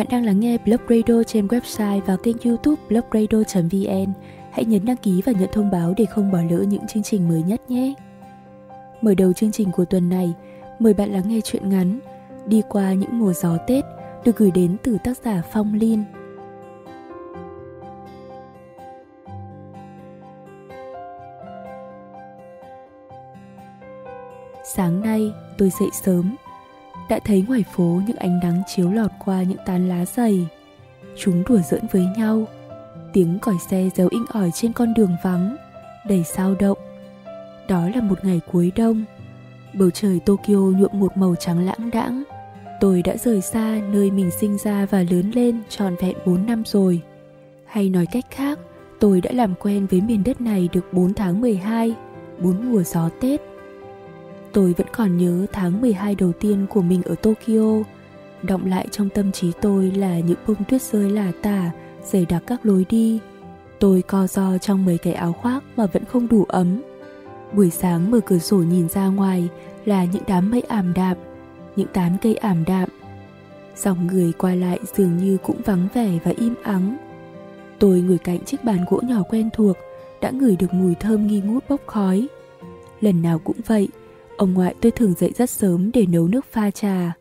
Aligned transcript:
Bạn 0.00 0.06
đang 0.10 0.24
lắng 0.24 0.40
nghe 0.40 0.58
Blog 0.58 0.80
Radio 0.88 1.22
trên 1.22 1.46
website 1.46 2.00
và 2.00 2.16
kênh 2.22 2.36
youtube 2.44 2.82
blogradio.vn. 2.88 4.12
Hãy 4.50 4.64
nhấn 4.64 4.84
đăng 4.84 4.96
ký 4.96 5.22
và 5.24 5.32
nhận 5.32 5.48
thông 5.52 5.70
báo 5.70 5.94
để 5.96 6.04
không 6.04 6.30
bỏ 6.30 6.38
lỡ 6.50 6.62
những 6.68 6.86
chương 6.86 7.02
trình 7.02 7.28
mới 7.28 7.42
nhất 7.42 7.70
nhé. 7.70 7.94
Mở 9.00 9.14
đầu 9.14 9.32
chương 9.32 9.52
trình 9.52 9.70
của 9.72 9.84
tuần 9.84 10.08
này, 10.08 10.32
mời 10.78 10.94
bạn 10.94 11.12
lắng 11.12 11.22
nghe 11.26 11.40
chuyện 11.40 11.68
ngắn 11.68 11.98
Đi 12.46 12.62
qua 12.68 12.92
những 12.92 13.18
mùa 13.18 13.32
gió 13.32 13.56
Tết 13.66 13.84
được 14.24 14.36
gửi 14.36 14.50
đến 14.50 14.76
từ 14.82 14.98
tác 15.04 15.18
giả 15.24 15.42
Phong 15.52 15.74
Linh. 15.74 16.04
Sáng 24.64 25.00
nay, 25.00 25.32
tôi 25.58 25.70
dậy 25.80 25.88
sớm, 26.02 26.36
đã 27.10 27.18
thấy 27.24 27.44
ngoài 27.48 27.64
phố 27.72 28.00
những 28.06 28.16
ánh 28.16 28.40
nắng 28.42 28.62
chiếu 28.66 28.90
lọt 28.90 29.10
qua 29.24 29.42
những 29.42 29.58
tán 29.66 29.88
lá 29.88 30.04
dày. 30.04 30.46
Chúng 31.16 31.42
đùa 31.48 31.58
giỡn 31.70 31.80
với 31.92 32.06
nhau, 32.16 32.44
tiếng 33.12 33.38
còi 33.38 33.54
xe 33.70 33.88
réo 33.94 34.08
inh 34.10 34.24
ỏi 34.28 34.50
trên 34.54 34.72
con 34.72 34.94
đường 34.94 35.16
vắng, 35.22 35.56
đầy 36.08 36.24
sao 36.24 36.54
động. 36.60 36.78
Đó 37.68 37.88
là 37.94 38.00
một 38.00 38.24
ngày 38.24 38.40
cuối 38.52 38.72
đông, 38.76 39.04
bầu 39.74 39.90
trời 39.90 40.20
Tokyo 40.20 40.54
nhuộm 40.54 40.90
một 40.92 41.16
màu 41.16 41.34
trắng 41.34 41.66
lãng 41.66 41.90
đãng. 41.92 42.22
Tôi 42.80 43.02
đã 43.02 43.16
rời 43.16 43.40
xa 43.40 43.80
nơi 43.92 44.10
mình 44.10 44.30
sinh 44.30 44.58
ra 44.58 44.86
và 44.90 45.04
lớn 45.10 45.30
lên 45.34 45.60
tròn 45.68 45.96
vẹn 46.00 46.16
4 46.26 46.46
năm 46.46 46.62
rồi. 46.66 47.00
Hay 47.66 47.90
nói 47.90 48.06
cách 48.12 48.24
khác, 48.30 48.58
tôi 49.00 49.20
đã 49.20 49.30
làm 49.32 49.54
quen 49.54 49.86
với 49.86 50.00
miền 50.00 50.22
đất 50.24 50.40
này 50.40 50.68
được 50.72 50.92
4 50.92 51.14
tháng 51.14 51.40
12, 51.40 51.94
4 52.38 52.72
mùa 52.72 52.82
gió 52.82 53.08
Tết. 53.20 53.49
Tôi 54.52 54.74
vẫn 54.76 54.86
còn 54.92 55.16
nhớ 55.16 55.46
tháng 55.52 55.80
12 55.80 56.14
đầu 56.14 56.32
tiên 56.32 56.66
của 56.70 56.82
mình 56.82 57.02
ở 57.02 57.14
Tokyo. 57.14 57.82
Động 58.42 58.66
lại 58.66 58.86
trong 58.90 59.08
tâm 59.08 59.32
trí 59.32 59.52
tôi 59.60 59.90
là 59.90 60.18
những 60.18 60.38
bông 60.46 60.64
tuyết 60.68 60.82
rơi 60.82 61.10
lả 61.10 61.32
tả, 61.42 61.70
dày 62.02 62.26
đặc 62.26 62.42
các 62.46 62.66
lối 62.66 62.86
đi. 62.88 63.20
Tôi 63.78 64.02
co 64.02 64.26
do 64.26 64.58
trong 64.58 64.84
mấy 64.84 64.98
cái 64.98 65.12
áo 65.12 65.32
khoác 65.32 65.64
mà 65.76 65.86
vẫn 65.86 66.04
không 66.04 66.28
đủ 66.28 66.44
ấm. 66.48 66.82
Buổi 67.52 67.70
sáng 67.70 68.10
mở 68.10 68.20
cửa 68.20 68.38
sổ 68.38 68.56
nhìn 68.56 68.88
ra 68.88 69.06
ngoài 69.06 69.48
là 69.84 70.04
những 70.04 70.22
đám 70.26 70.50
mây 70.50 70.60
ảm 70.60 70.92
đạm, 70.94 71.16
những 71.76 71.88
tán 71.92 72.16
cây 72.22 72.34
ảm 72.34 72.64
đạm. 72.64 72.88
Dòng 73.76 74.06
người 74.06 74.32
qua 74.38 74.54
lại 74.54 74.78
dường 74.96 75.16
như 75.16 75.36
cũng 75.42 75.60
vắng 75.64 75.88
vẻ 75.94 76.18
và 76.24 76.32
im 76.38 76.54
ắng. 76.62 76.96
Tôi 77.78 78.00
ngồi 78.00 78.18
cạnh 78.18 78.44
chiếc 78.44 78.64
bàn 78.64 78.84
gỗ 78.90 79.00
nhỏ 79.02 79.22
quen 79.22 79.50
thuộc, 79.52 79.76
đã 80.20 80.30
ngửi 80.30 80.56
được 80.56 80.74
mùi 80.74 80.94
thơm 80.94 81.26
nghi 81.26 81.40
ngút 81.40 81.64
bốc 81.68 81.80
khói. 81.86 82.28
Lần 83.00 83.22
nào 83.22 83.38
cũng 83.38 83.56
vậy, 83.66 83.88
Ông 84.40 84.54
ngoại 84.54 84.74
tôi 84.80 84.92
thường 84.92 85.14
dậy 85.14 85.32
rất 85.36 85.50
sớm 85.50 85.90
để 85.94 86.06
nấu 86.06 86.28
nước 86.28 86.46
pha 86.52 86.70
trà. 86.70 87.12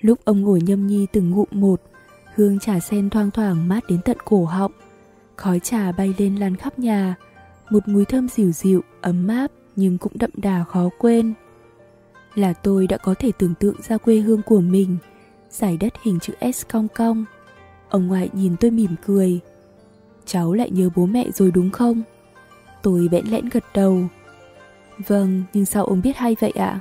Lúc 0.00 0.18
ông 0.24 0.40
ngồi 0.40 0.60
nhâm 0.60 0.86
nhi 0.86 1.06
từng 1.12 1.30
ngụm 1.30 1.46
một, 1.50 1.82
hương 2.34 2.58
trà 2.58 2.80
sen 2.80 3.10
thoang 3.10 3.30
thoảng 3.30 3.68
mát 3.68 3.84
đến 3.88 4.00
tận 4.04 4.16
cổ 4.24 4.44
họng. 4.44 4.72
Khói 5.36 5.60
trà 5.60 5.92
bay 5.92 6.14
lên 6.18 6.36
lan 6.36 6.56
khắp 6.56 6.78
nhà, 6.78 7.14
một 7.70 7.88
mùi 7.88 8.04
thơm 8.04 8.28
dịu 8.28 8.52
dịu, 8.52 8.82
ấm 9.00 9.28
áp 9.28 9.50
nhưng 9.76 9.98
cũng 9.98 10.12
đậm 10.14 10.30
đà 10.36 10.64
khó 10.64 10.88
quên. 10.98 11.34
Là 12.34 12.52
tôi 12.52 12.86
đã 12.86 12.96
có 12.96 13.14
thể 13.18 13.32
tưởng 13.38 13.54
tượng 13.54 13.82
ra 13.82 13.98
quê 13.98 14.16
hương 14.16 14.42
của 14.42 14.60
mình, 14.60 14.96
giải 15.50 15.76
đất 15.76 15.92
hình 16.02 16.20
chữ 16.20 16.32
S 16.54 16.62
cong 16.72 16.88
cong. 16.88 17.24
Ông 17.88 18.06
ngoại 18.06 18.30
nhìn 18.32 18.56
tôi 18.60 18.70
mỉm 18.70 18.94
cười. 19.06 19.40
Cháu 20.26 20.52
lại 20.52 20.70
nhớ 20.70 20.90
bố 20.96 21.06
mẹ 21.06 21.30
rồi 21.30 21.50
đúng 21.50 21.70
không? 21.70 22.02
Tôi 22.82 23.08
bẽn 23.08 23.26
lẽn 23.26 23.48
gật 23.48 23.64
đầu. 23.74 24.00
Vâng, 24.98 25.42
nhưng 25.52 25.64
sao 25.64 25.84
ông 25.84 26.02
biết 26.02 26.16
hay 26.16 26.36
vậy 26.40 26.50
ạ? 26.50 26.80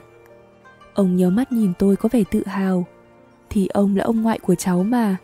Ông 0.93 1.15
nhớ 1.15 1.29
mắt 1.29 1.51
nhìn 1.51 1.73
tôi 1.79 1.95
có 1.95 2.09
vẻ 2.11 2.23
tự 2.31 2.43
hào. 2.45 2.85
Thì 3.49 3.67
ông 3.67 3.95
là 3.95 4.03
ông 4.03 4.21
ngoại 4.21 4.39
của 4.39 4.55
cháu 4.55 4.83
mà. 4.83 5.17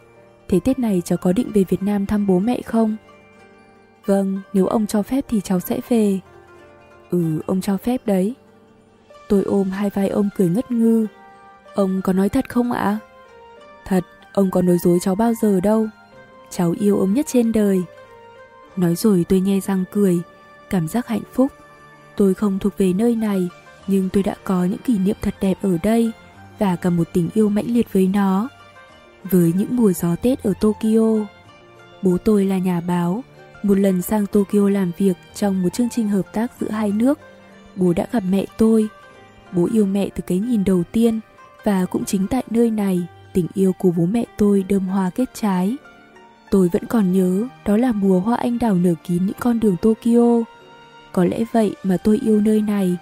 Thế 0.48 0.60
Tết 0.60 0.80
này 0.80 1.02
cháu 1.06 1.18
có 1.18 1.34
định 1.34 1.52
về 1.54 1.64
Việt 1.70 1.84
Nam 1.84 2.06
thăm 2.06 2.28
bố 2.28 2.40
mẹ 2.40 2.62
không? 2.62 2.96
Vâng, 4.06 4.42
nếu 4.54 4.68
ông 4.68 4.88
cho 4.88 5.04
phép 5.04 5.26
thì 5.30 5.42
cháu 5.42 5.60
sẽ 5.60 5.80
về. 5.90 6.20
Ừ, 7.10 7.42
ông 7.46 7.62
cho 7.62 7.78
phép 7.78 8.02
đấy. 8.06 8.36
Tôi 9.30 9.44
ôm 9.44 9.70
hai 9.70 9.90
vai 9.90 10.10
ông 10.10 10.30
cười 10.38 10.50
ngất 10.50 10.72
ngư. 10.72 11.08
Ông 11.76 12.02
có 12.04 12.14
nói 12.14 12.30
thật 12.30 12.50
không 12.50 12.72
ạ? 12.72 12.98
Thật, 13.86 14.04
ông 14.34 14.52
có 14.52 14.62
nói 14.62 14.78
dối 14.84 14.98
cháu 15.02 15.16
bao 15.16 15.34
giờ 15.42 15.60
đâu. 15.60 15.88
Cháu 16.50 16.74
yêu 16.80 17.00
ông 17.00 17.14
nhất 17.14 17.26
trên 17.30 17.52
đời. 17.52 17.82
Nói 18.76 18.96
rồi 18.96 19.26
tôi 19.30 19.40
nhe 19.40 19.60
răng 19.60 19.84
cười, 19.92 20.22
cảm 20.70 20.88
giác 20.88 21.08
hạnh 21.08 21.22
phúc. 21.34 21.52
Tôi 22.22 22.34
không 22.34 22.59
thuộc 22.59 22.78
về 22.78 22.94
nơi 22.94 23.16
này, 23.16 23.48
nhưng 23.88 24.09
tôi 24.09 24.24
đã 24.24 24.36
có 24.44 24.64
những 24.64 24.80
kỷ 24.86 24.98
niệm 24.98 25.16
thật 25.22 25.36
đẹp 25.42 25.58
ở 25.62 25.78
đây 25.84 26.12
và 26.59 26.76
cả 26.76 26.90
một 26.90 27.09
tình 27.14 27.30
yêu 27.34 27.50
mãnh 27.50 27.66
liệt 27.68 27.94
với 27.94 28.08
nó. 28.08 28.50
Với 29.24 29.54
những 29.56 29.76
mùa 29.76 29.92
gió 29.94 30.16
Tết 30.16 30.44
ở 30.44 30.54
Tokyo, 30.62 31.26
bố 32.02 32.18
tôi 32.18 32.46
là 32.46 32.58
nhà 32.58 32.82
báo, 32.82 33.24
một 33.64 33.78
lần 33.78 34.02
sang 34.02 34.26
Tokyo 34.26 34.70
làm 34.70 34.92
việc 34.98 35.18
trong 35.36 35.64
một 35.64 35.70
chương 35.74 35.90
trình 35.90 36.09
hợp 36.09 36.34
tác 36.34 36.52
giữa 36.59 36.70
hai 36.70 36.92
nước, 36.92 37.20
bố 37.76 37.94
đã 37.94 38.08
gặp 38.12 38.24
mẹ 38.30 38.46
tôi. 38.58 38.88
Bố 39.52 39.70
yêu 39.74 39.86
mẹ 39.86 40.09
từ 40.16 40.24
cái 40.28 40.40
nhìn 40.40 40.64
đầu 40.64 40.84
tiên 40.92 41.20
và 41.64 41.86
cũng 41.86 42.06
chính 42.06 42.28
tại 42.28 42.44
nơi 42.50 42.72
này, 42.72 43.02
tình 43.34 43.48
yêu 43.53 43.74
của 43.80 43.92
bố 43.92 44.06
mẹ 44.06 44.26
tôi 44.38 44.66
đơm 44.70 44.88
hoa 44.88 45.09
kết 45.09 45.30
trái. 45.34 45.78
Tôi 46.52 46.70
vẫn 46.74 46.86
còn 46.86 47.12
nhớ 47.14 47.48
đó 47.66 47.78
là 47.78 47.92
mùa 47.92 48.20
hoa 48.20 48.38
anh 48.38 48.59
đào 48.59 48.76
nở 48.76 48.94
kín 49.08 49.26
những 49.26 49.40
con 49.40 49.59
đường 49.59 49.76
Tokyo. 49.82 50.51
Có 51.14 51.26
lẽ 51.26 51.44
vậy 51.52 51.76
mà 51.84 51.98
tôi 51.98 52.20
yêu 52.24 52.42
nơi 52.42 52.62
này, 52.62 52.98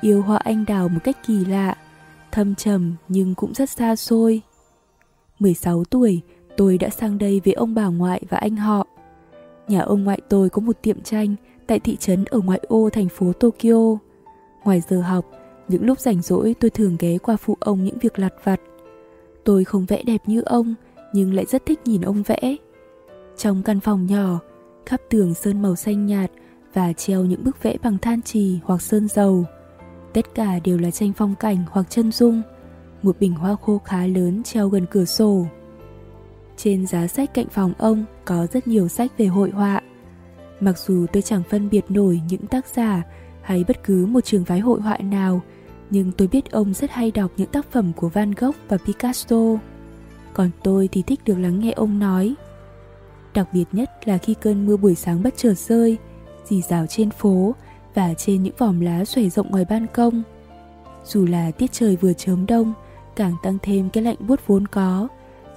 yêu 0.00 0.22
hoa 0.22 0.36
anh 0.36 0.64
đào 0.64 0.88
một 0.88 1.00
cách 1.04 1.16
kỳ 1.26 1.44
lạ, 1.44 1.74
thâm 2.32 2.54
trầm 2.54 2.94
nhưng 3.08 3.34
cũng 3.34 3.54
rất 3.54 3.70
xa 3.70 3.96
xôi. 3.96 4.42
16 5.38 5.84
tuổi, 5.84 6.20
tôi 6.56 6.78
đã 6.78 6.88
sang 6.88 7.18
đây 7.18 7.40
với 7.44 7.54
ông 7.54 7.74
bà 7.74 7.86
ngoại 7.86 8.22
và 8.28 8.38
anh 8.38 8.56
họ. 8.56 8.86
Nhà 9.68 9.80
ông 9.80 10.04
ngoại 10.04 10.20
tôi 10.28 10.50
có 10.50 10.60
một 10.60 10.76
tiệm 10.82 11.00
tranh 11.00 11.34
tại 11.66 11.80
thị 11.80 11.96
trấn 11.96 12.24
ở 12.24 12.40
ngoại 12.40 12.60
ô 12.68 12.90
thành 12.92 13.08
phố 13.08 13.32
Tokyo. 13.32 13.96
Ngoài 14.64 14.82
giờ 14.88 15.00
học, 15.00 15.24
những 15.68 15.86
lúc 15.86 16.00
rảnh 16.00 16.22
rỗi 16.22 16.54
tôi 16.60 16.70
thường 16.70 16.96
ghé 16.98 17.18
qua 17.18 17.36
phụ 17.36 17.56
ông 17.60 17.84
những 17.84 17.98
việc 17.98 18.18
lặt 18.18 18.34
vặt. 18.44 18.60
Tôi 19.44 19.64
không 19.64 19.86
vẽ 19.86 20.02
đẹp 20.02 20.20
như 20.26 20.42
ông, 20.42 20.74
nhưng 21.12 21.34
lại 21.34 21.44
rất 21.44 21.66
thích 21.66 21.80
nhìn 21.84 22.02
ông 22.02 22.22
vẽ. 22.22 22.56
Trong 23.36 23.62
căn 23.62 23.80
phòng 23.80 24.06
nhỏ, 24.06 24.38
khắp 24.86 25.00
tường 25.10 25.34
sơn 25.34 25.62
màu 25.62 25.76
xanh 25.76 26.06
nhạt 26.06 26.30
và 26.74 26.92
treo 26.92 27.24
những 27.24 27.44
bức 27.44 27.62
vẽ 27.62 27.76
bằng 27.82 27.98
than 27.98 28.22
trì 28.22 28.58
hoặc 28.64 28.82
sơn 28.82 29.08
dầu. 29.08 29.44
Tất 30.12 30.34
cả 30.34 30.58
đều 30.64 30.78
là 30.78 30.90
tranh 30.90 31.12
phong 31.16 31.34
cảnh 31.34 31.64
hoặc 31.70 31.86
chân 31.90 32.12
dung. 32.12 32.42
Một 33.02 33.16
bình 33.20 33.32
hoa 33.32 33.56
khô 33.62 33.78
khá 33.84 34.06
lớn 34.06 34.42
treo 34.42 34.68
gần 34.68 34.86
cửa 34.90 35.04
sổ. 35.04 35.46
Trên 36.56 36.86
giá 36.86 37.06
sách 37.06 37.34
cạnh 37.34 37.48
phòng 37.48 37.72
ông 37.78 38.04
có 38.24 38.46
rất 38.52 38.66
nhiều 38.66 38.88
sách 38.88 39.18
về 39.18 39.26
hội 39.26 39.50
họa. 39.50 39.80
Mặc 40.60 40.78
dù 40.78 41.06
tôi 41.12 41.22
chẳng 41.22 41.42
phân 41.50 41.68
biệt 41.70 41.84
nổi 41.88 42.20
những 42.28 42.46
tác 42.46 42.66
giả 42.66 43.02
hay 43.42 43.64
bất 43.68 43.84
cứ 43.84 44.06
một 44.06 44.20
trường 44.24 44.44
phái 44.44 44.60
hội 44.60 44.80
họa 44.80 44.96
nào, 44.98 45.42
nhưng 45.90 46.12
tôi 46.12 46.28
biết 46.28 46.50
ông 46.50 46.74
rất 46.74 46.90
hay 46.90 47.10
đọc 47.10 47.30
những 47.36 47.50
tác 47.50 47.72
phẩm 47.72 47.92
của 47.96 48.08
Van 48.08 48.30
Gogh 48.30 48.56
và 48.68 48.76
Picasso. 48.76 49.58
Còn 50.32 50.50
tôi 50.62 50.88
thì 50.92 51.02
thích 51.02 51.20
được 51.24 51.38
lắng 51.38 51.60
nghe 51.60 51.72
ông 51.72 51.98
nói. 51.98 52.34
Đặc 53.34 53.48
biệt 53.52 53.64
nhất 53.72 53.90
là 54.04 54.18
khi 54.18 54.34
cơn 54.34 54.66
mưa 54.66 54.76
buổi 54.76 54.94
sáng 54.94 55.22
bất 55.22 55.34
chợt 55.36 55.54
rơi, 55.58 55.98
dì 56.48 56.62
rào 56.62 56.86
trên 56.86 57.10
phố 57.10 57.54
và 57.94 58.14
trên 58.14 58.42
những 58.42 58.54
vòm 58.58 58.80
lá 58.80 59.04
xòe 59.04 59.28
rộng 59.28 59.50
ngoài 59.50 59.64
ban 59.70 59.86
công. 59.94 60.22
Dù 61.04 61.26
là 61.26 61.50
tiết 61.50 61.72
trời 61.72 61.96
vừa 61.96 62.12
chớm 62.12 62.46
đông, 62.46 62.72
càng 63.16 63.34
tăng 63.42 63.58
thêm 63.62 63.90
cái 63.90 64.04
lạnh 64.04 64.16
buốt 64.28 64.40
vốn 64.46 64.66
có, 64.66 65.08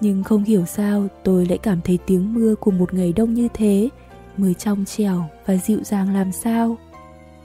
nhưng 0.02 0.24
không 0.24 0.44
hiểu 0.44 0.66
sao 0.66 1.08
tôi 1.24 1.46
lại 1.46 1.58
cảm 1.58 1.82
thấy 1.82 2.00
tiếng 2.06 2.34
mưa 2.34 2.56
của 2.56 2.72
một 2.72 2.94
ngày 2.94 3.14
đông 3.14 3.34
như 3.34 3.48
thế 3.54 3.90
mới 4.38 4.54
trong 4.54 4.86
trẻo 4.86 5.24
và 5.46 5.58
dịu 5.58 5.80
dàng 5.84 6.14
làm 6.14 6.32
sao. 6.32 6.78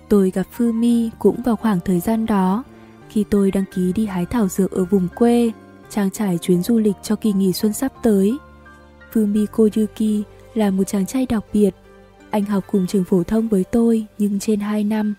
Tôi 0.09 0.31
gặp 0.31 0.47
Fumi 0.57 1.11
cũng 1.19 1.43
vào 1.43 1.57
khoảng 1.57 1.81
thời 1.81 2.01
gian 2.01 2.27
đó, 2.27 2.65
khi 3.09 3.25
tôi 3.31 3.51
đăng 3.51 3.65
ký 3.75 3.93
đi 3.93 4.07
hái 4.07 4.27
thảo 4.27 4.49
dược 4.49 4.71
ở 4.71 4.85
vùng 4.85 5.09
quê, 5.15 5.51
trang 5.91 6.11
trải 6.11 6.39
chuyến 6.39 6.63
du 6.63 6.79
lịch 6.79 6.97
cho 7.03 7.17
kỳ 7.17 7.33
nghỉ 7.33 7.53
xuân 7.53 7.73
sắp 7.73 7.93
tới. 8.03 8.39
Fumi 9.13 9.47
Koyuki 9.47 10.27
là 10.55 10.71
một 10.71 10.85
chàng 10.85 11.07
trai 11.07 11.27
đặc 11.27 11.45
biệt, 11.53 11.75
anh 12.33 12.45
học 12.45 12.65
cùng 12.71 12.87
trường 12.87 13.05
phổ 13.05 13.23
thông 13.23 13.49
với 13.49 13.65
tôi 13.65 14.07
nhưng 14.19 14.39
trên 14.39 14.61
2 14.61 14.85
năm. 14.85 15.15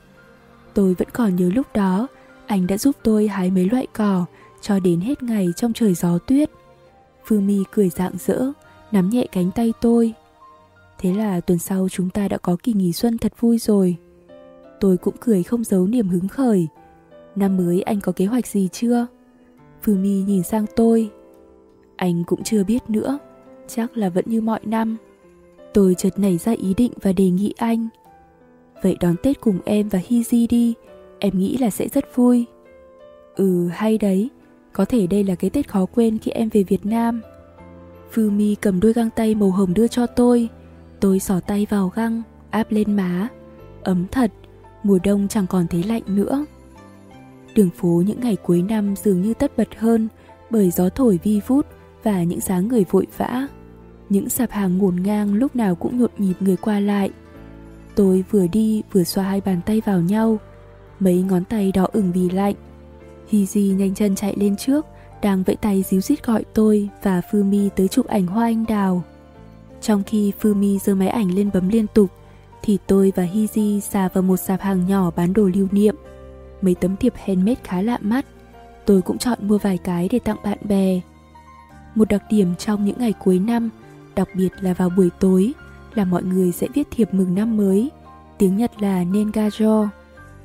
Tôi 0.74 0.94
vẫn 0.94 1.08
còn 1.14 1.36
nhớ 1.36 1.50
lúc 1.56 1.68
đó, 1.74 2.08
anh 2.46 2.68
đã 2.68 2.78
giúp 2.78 2.96
tôi 3.04 3.28
hái 3.28 3.52
mấy 3.52 3.70
loại 3.70 3.88
cỏ 3.94 4.26
cho 4.62 4.80
đến 4.80 5.00
hết 5.00 5.24
ngày 5.24 5.48
trong 5.56 5.74
trời 5.74 5.94
gió 5.94 6.18
tuyết. 6.18 6.50
Phương 7.26 7.48
My 7.48 7.64
cười 7.72 7.90
rạng 7.90 8.14
rỡ, 8.20 8.52
nắm 8.92 9.10
nhẹ 9.10 9.26
cánh 9.32 9.52
tay 9.52 9.74
tôi. 9.82 10.14
Thế 11.00 11.14
là 11.14 11.42
tuần 11.42 11.60
sau 11.60 11.90
chúng 11.90 12.10
ta 12.10 12.28
đã 12.28 12.38
có 12.38 12.58
kỳ 12.64 12.74
nghỉ 12.74 12.94
xuân 12.94 13.18
thật 13.18 13.34
vui 13.40 13.58
rồi. 13.58 13.98
Tôi 14.80 14.98
cũng 14.98 15.16
cười 15.20 15.44
không 15.44 15.64
giấu 15.64 15.88
niềm 15.88 16.10
hứng 16.10 16.28
khởi. 16.28 16.68
Năm 17.36 17.58
mới 17.58 17.82
anh 17.82 18.02
có 18.02 18.12
kế 18.12 18.26
hoạch 18.26 18.48
gì 18.48 18.70
chưa? 18.72 19.08
Phương 19.84 20.02
My 20.04 20.24
nhìn 20.24 20.44
sang 20.44 20.66
tôi. 20.76 21.10
Anh 21.96 22.24
cũng 22.24 22.44
chưa 22.44 22.64
biết 22.64 22.90
nữa, 22.90 23.20
chắc 23.68 23.98
là 23.98 24.10
vẫn 24.10 24.26
như 24.28 24.42
mọi 24.42 24.60
năm. 24.64 24.98
Tôi 25.74 25.96
chợt 25.96 26.20
nảy 26.20 26.38
ra 26.38 26.52
ý 26.52 26.74
định 26.74 26.92
và 27.02 27.14
đề 27.14 27.30
nghị 27.30 27.54
anh. 27.58 27.88
Vậy 28.82 28.98
đón 29.00 29.16
Tết 29.24 29.42
cùng 29.42 29.60
em 29.66 29.90
và 29.90 30.00
Hizi 30.10 30.48
đi, 30.50 30.74
em 31.20 31.40
nghĩ 31.40 31.58
là 31.58 31.70
sẽ 31.70 31.88
rất 31.88 32.16
vui. 32.16 32.46
Ừ, 33.36 33.68
hay 33.68 33.98
đấy, 33.98 34.30
có 34.74 34.86
thể 34.86 35.08
đây 35.08 35.24
là 35.24 35.36
cái 35.36 35.50
Tết 35.50 35.70
khó 35.70 35.86
quên 35.86 36.18
khi 36.18 36.32
em 36.32 36.50
về 36.50 36.64
Việt 36.64 36.86
Nam. 36.86 37.22
Fumi 38.14 38.56
cầm 38.62 38.80
đôi 38.80 38.94
găng 38.94 39.10
tay 39.10 39.36
màu 39.36 39.52
hồng 39.52 39.74
đưa 39.74 39.88
cho 39.88 40.08
tôi. 40.08 40.50
Tôi 41.00 41.20
xỏ 41.20 41.40
tay 41.40 41.68
vào 41.70 41.92
găng, 41.96 42.22
áp 42.50 42.72
lên 42.72 42.96
má. 42.96 43.28
Ấm 43.84 44.06
thật, 44.12 44.32
mùa 44.84 45.00
đông 45.04 45.28
chẳng 45.28 45.48
còn 45.48 45.68
thấy 45.68 45.84
lạnh 45.84 46.04
nữa. 46.08 46.46
Đường 47.56 47.70
phố 47.70 48.04
những 48.08 48.20
ngày 48.20 48.36
cuối 48.36 48.62
năm 48.62 48.96
dường 48.96 49.22
như 49.22 49.34
tất 49.34 49.58
bật 49.58 49.68
hơn 49.78 50.08
bởi 50.50 50.72
gió 50.72 50.90
thổi 50.90 51.20
vi 51.24 51.42
vút 51.48 51.66
và 52.04 52.24
những 52.24 52.40
dáng 52.40 52.68
người 52.68 52.86
vội 52.92 53.08
vã. 53.18 53.48
Những 54.14 54.30
sạp 54.30 54.52
hàng 54.52 54.78
ngổn 54.78 54.96
ngang 55.04 55.34
lúc 55.34 55.56
nào 55.56 55.76
cũng 55.76 56.00
nhộn 56.00 56.10
nhịp 56.18 56.34
người 56.40 56.56
qua 56.56 56.80
lại. 56.80 57.10
Tôi 57.96 58.24
vừa 58.32 58.48
đi 58.48 58.84
vừa 58.92 59.04
xoa 59.04 59.24
hai 59.24 59.42
bàn 59.42 59.62
tay 59.66 59.82
vào 59.86 60.02
nhau, 60.02 60.38
mấy 61.00 61.22
ngón 61.22 61.46
tay 61.46 61.72
đỏ 61.72 61.88
ửng 61.94 62.12
vì 62.12 62.30
lạnh. 62.30 62.56
Hizi 63.32 63.76
nhanh 63.76 63.94
chân 63.94 64.16
chạy 64.16 64.36
lên 64.38 64.56
trước, 64.56 64.86
đang 65.22 65.44
vẫy 65.44 65.56
tay 65.56 65.84
díu 65.84 66.02
dít 66.02 66.26
gọi 66.26 66.44
tôi 66.54 66.90
và 67.04 67.22
Fumi 67.32 67.70
tới 67.70 67.88
chụp 67.88 68.08
ảnh 68.08 68.28
hoa 68.28 68.46
anh 68.46 68.66
đào. 68.68 69.04
Trong 69.82 70.04
khi 70.04 70.34
Fumi 70.42 70.78
giơ 70.80 70.96
máy 70.96 71.08
ảnh 71.08 71.36
lên 71.36 71.50
bấm 71.54 71.70
liên 71.70 71.86
tục, 71.94 72.10
thì 72.62 72.78
tôi 72.88 73.14
và 73.16 73.24
Hizi 73.24 73.80
xà 73.80 74.10
vào 74.14 74.22
một 74.22 74.38
sạp 74.38 74.62
hàng 74.62 74.88
nhỏ 74.88 75.12
bán 75.16 75.34
đồ 75.34 75.50
lưu 75.54 75.68
niệm. 75.72 75.96
Mấy 76.62 76.76
tấm 76.76 76.96
thiệp 76.98 77.14
handmade 77.26 77.62
khá 77.64 77.82
lạ 77.82 77.98
mắt, 78.02 78.26
tôi 78.86 79.02
cũng 79.02 79.18
chọn 79.18 79.40
mua 79.42 79.58
vài 79.58 79.78
cái 79.78 80.10
để 80.12 80.20
tặng 80.20 80.38
bạn 80.44 80.58
bè. 80.62 81.02
Một 81.96 82.10
đặc 82.10 82.24
điểm 82.30 82.56
trong 82.56 82.86
những 82.86 83.00
ngày 83.00 83.14
cuối 83.24 83.40
năm, 83.40 83.70
đặc 84.16 84.30
biệt 84.36 84.50
là 84.62 84.74
vào 84.74 84.90
buổi 84.90 85.10
tối, 85.20 85.54
là 85.96 86.06
mọi 86.06 86.24
người 86.24 86.52
sẽ 86.52 86.68
viết 86.74 86.88
thiệp 86.92 87.14
mừng 87.14 87.36
năm 87.36 87.58
mới. 87.58 87.92
Tiếng 88.38 88.58
Nhật 88.58 88.82
là 88.82 89.04
Nengajo. 89.04 89.88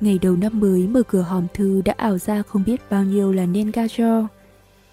Ngày 0.01 0.19
đầu 0.21 0.35
năm 0.35 0.59
mới 0.59 0.87
mở 0.87 1.03
cửa 1.03 1.21
hòm 1.21 1.47
thư 1.53 1.81
đã 1.85 1.93
ảo 1.97 2.17
ra 2.17 2.41
không 2.41 2.63
biết 2.65 2.81
bao 2.89 3.03
nhiêu 3.03 3.31
là 3.31 3.45
Nengajo. 3.45 4.25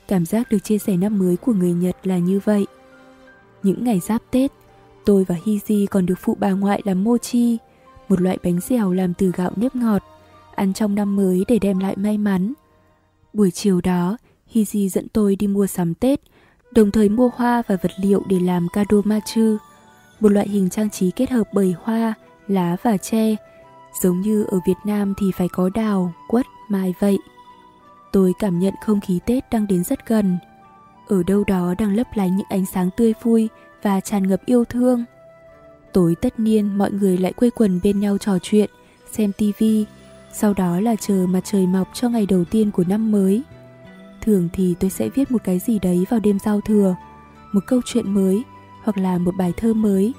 Cảm 0.08 0.26
giác 0.26 0.50
được 0.50 0.58
chia 0.58 0.78
sẻ 0.78 0.96
năm 0.96 1.18
mới 1.18 1.36
của 1.36 1.52
người 1.52 1.72
Nhật 1.72 1.96
là 2.04 2.18
như 2.18 2.40
vậy. 2.44 2.66
Những 3.62 3.84
ngày 3.84 4.00
giáp 4.00 4.22
Tết, 4.30 4.52
tôi 5.04 5.24
và 5.24 5.34
Hiji 5.44 5.86
còn 5.90 6.06
được 6.06 6.18
phụ 6.20 6.36
bà 6.40 6.50
ngoại 6.50 6.82
làm 6.84 7.04
mochi, 7.04 7.58
một 8.08 8.20
loại 8.20 8.38
bánh 8.44 8.60
dẻo 8.60 8.92
làm 8.92 9.14
từ 9.14 9.32
gạo 9.36 9.50
nếp 9.56 9.76
ngọt, 9.76 10.02
ăn 10.54 10.72
trong 10.72 10.94
năm 10.94 11.16
mới 11.16 11.44
để 11.48 11.58
đem 11.58 11.78
lại 11.78 11.96
may 11.96 12.18
mắn. 12.18 12.52
Buổi 13.32 13.50
chiều 13.50 13.80
đó, 13.80 14.16
Hiji 14.52 14.88
dẫn 14.88 15.08
tôi 15.08 15.36
đi 15.36 15.46
mua 15.46 15.66
sắm 15.66 15.94
Tết, 15.94 16.20
đồng 16.70 16.90
thời 16.90 17.08
mua 17.08 17.30
hoa 17.34 17.62
và 17.66 17.76
vật 17.82 17.92
liệu 18.00 18.22
để 18.28 18.40
làm 18.40 18.68
kadomachu, 18.72 19.56
một 20.20 20.28
loại 20.28 20.48
hình 20.48 20.70
trang 20.70 20.90
trí 20.90 21.10
kết 21.10 21.30
hợp 21.30 21.48
bởi 21.52 21.74
hoa, 21.82 22.14
lá 22.48 22.76
và 22.82 22.96
tre, 22.96 23.36
giống 24.02 24.20
như 24.20 24.44
ở 24.44 24.60
Việt 24.66 24.76
Nam 24.84 25.14
thì 25.18 25.26
phải 25.36 25.48
có 25.48 25.70
đào, 25.74 26.12
quất, 26.28 26.46
mai 26.68 26.94
vậy. 27.00 27.18
Tôi 28.12 28.32
cảm 28.38 28.58
nhận 28.58 28.74
không 28.82 29.00
khí 29.00 29.20
Tết 29.26 29.50
đang 29.50 29.66
đến 29.66 29.84
rất 29.84 30.06
gần. 30.06 30.38
Ở 31.08 31.22
đâu 31.22 31.44
đó 31.44 31.74
đang 31.78 31.96
lấp 31.96 32.06
lánh 32.14 32.36
những 32.36 32.46
ánh 32.48 32.66
sáng 32.66 32.90
tươi 32.96 33.14
vui 33.22 33.48
và 33.82 34.00
tràn 34.00 34.28
ngập 34.28 34.46
yêu 34.46 34.64
thương. 34.64 35.04
Tối 35.92 36.14
tất 36.20 36.40
niên 36.40 36.78
mọi 36.78 36.90
người 36.90 37.18
lại 37.18 37.32
quây 37.32 37.50
quần 37.50 37.80
bên 37.84 38.00
nhau 38.00 38.18
trò 38.18 38.38
chuyện, 38.42 38.70
xem 39.12 39.32
tivi, 39.32 39.84
sau 40.32 40.54
đó 40.54 40.80
là 40.80 40.96
chờ 40.96 41.26
mặt 41.28 41.40
trời 41.44 41.66
mọc 41.66 41.88
cho 41.94 42.08
ngày 42.08 42.26
đầu 42.26 42.44
tiên 42.44 42.70
của 42.70 42.84
năm 42.88 43.12
mới. 43.12 43.42
Thường 44.26 44.48
thì 44.52 44.74
tôi 44.80 44.90
sẽ 44.90 45.08
viết 45.08 45.30
một 45.30 45.44
cái 45.44 45.58
gì 45.58 45.78
đấy 45.78 46.06
vào 46.10 46.20
đêm 46.20 46.38
giao 46.38 46.60
thừa, 46.60 46.96
một 47.52 47.60
câu 47.66 47.80
chuyện 47.84 48.14
mới 48.14 48.42
hoặc 48.82 48.98
là 48.98 49.18
một 49.18 49.34
bài 49.38 49.52
thơ 49.56 49.74
mới 49.74 50.12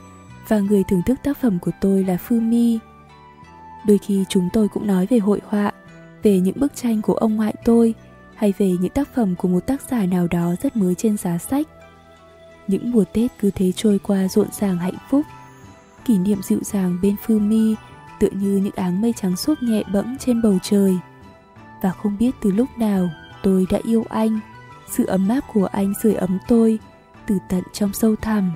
và 0.48 0.60
người 0.60 0.84
thưởng 0.84 1.02
thức 1.06 1.20
tác 1.24 1.38
phẩm 1.38 1.60
của 1.60 1.72
tôi 1.82 2.04
là 2.04 2.18
Fumi. 2.28 2.78
Đôi 3.86 3.98
khi 3.98 4.26
chúng 4.30 4.50
tôi 4.54 4.68
cũng 4.68 4.88
nói 4.88 5.08
về 5.10 5.18
hội 5.18 5.42
họa, 5.46 5.72
về 6.24 6.40
những 6.40 6.60
bức 6.60 6.76
tranh 6.76 7.02
của 7.02 7.14
ông 7.14 7.36
ngoại 7.36 7.56
tôi 7.66 7.94
hay 8.36 8.54
về 8.58 8.72
những 8.82 8.92
tác 8.92 9.16
phẩm 9.16 9.36
của 9.36 9.48
một 9.48 9.68
tác 9.68 9.82
giả 9.82 10.06
nào 10.06 10.28
đó 10.28 10.56
rất 10.62 10.76
mới 10.76 10.96
trên 10.96 11.18
giá 11.18 11.38
sách. 11.38 11.68
Những 12.68 12.92
mùa 12.92 13.04
Tết 13.14 13.32
cứ 13.40 13.52
thế 13.52 13.72
trôi 13.72 14.00
qua 14.00 14.28
rộn 14.28 14.48
ràng 14.52 14.78
hạnh 14.78 14.98
phúc. 15.10 15.26
Kỷ 16.06 16.18
niệm 16.18 16.42
dịu 16.42 16.60
dàng 16.62 16.98
bên 17.02 17.16
Fumi 17.26 17.76
tựa 18.20 18.30
như 18.32 18.58
những 18.58 18.76
áng 18.76 19.02
mây 19.02 19.14
trắng 19.22 19.36
xốp 19.36 19.64
nhẹ 19.64 19.84
bẫng 19.94 20.18
trên 20.20 20.42
bầu 20.42 20.58
trời. 20.64 20.98
Và 21.82 21.92
không 21.92 22.18
biết 22.18 22.36
từ 22.42 22.52
lúc 22.52 22.70
nào 22.78 23.10
tôi 23.44 23.68
đã 23.70 23.80
yêu 23.84 24.06
anh, 24.10 24.40
sự 24.90 25.06
ấm 25.06 25.30
áp 25.30 25.42
của 25.54 25.66
anh 25.66 25.94
sưởi 26.04 26.14
ấm 26.14 26.38
tôi 26.48 26.80
từ 27.28 27.38
tận 27.50 27.64
trong 27.74 27.94
sâu 27.94 28.16
thẳm. 28.16 28.52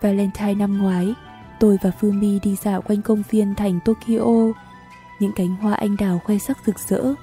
Valentine 0.00 0.54
năm 0.54 0.78
ngoái, 0.78 1.14
tôi 1.60 1.78
và 1.82 1.90
Fumi 2.00 2.38
đi 2.42 2.56
dạo 2.56 2.82
quanh 2.82 3.02
công 3.02 3.22
viên 3.30 3.54
thành 3.54 3.80
Tokyo. 3.84 4.52
Những 5.20 5.32
cánh 5.32 5.56
hoa 5.56 5.74
anh 5.74 5.96
đào 5.96 6.20
khoe 6.24 6.38
sắc 6.38 6.58
rực 6.66 6.78
rỡ, 6.78 7.14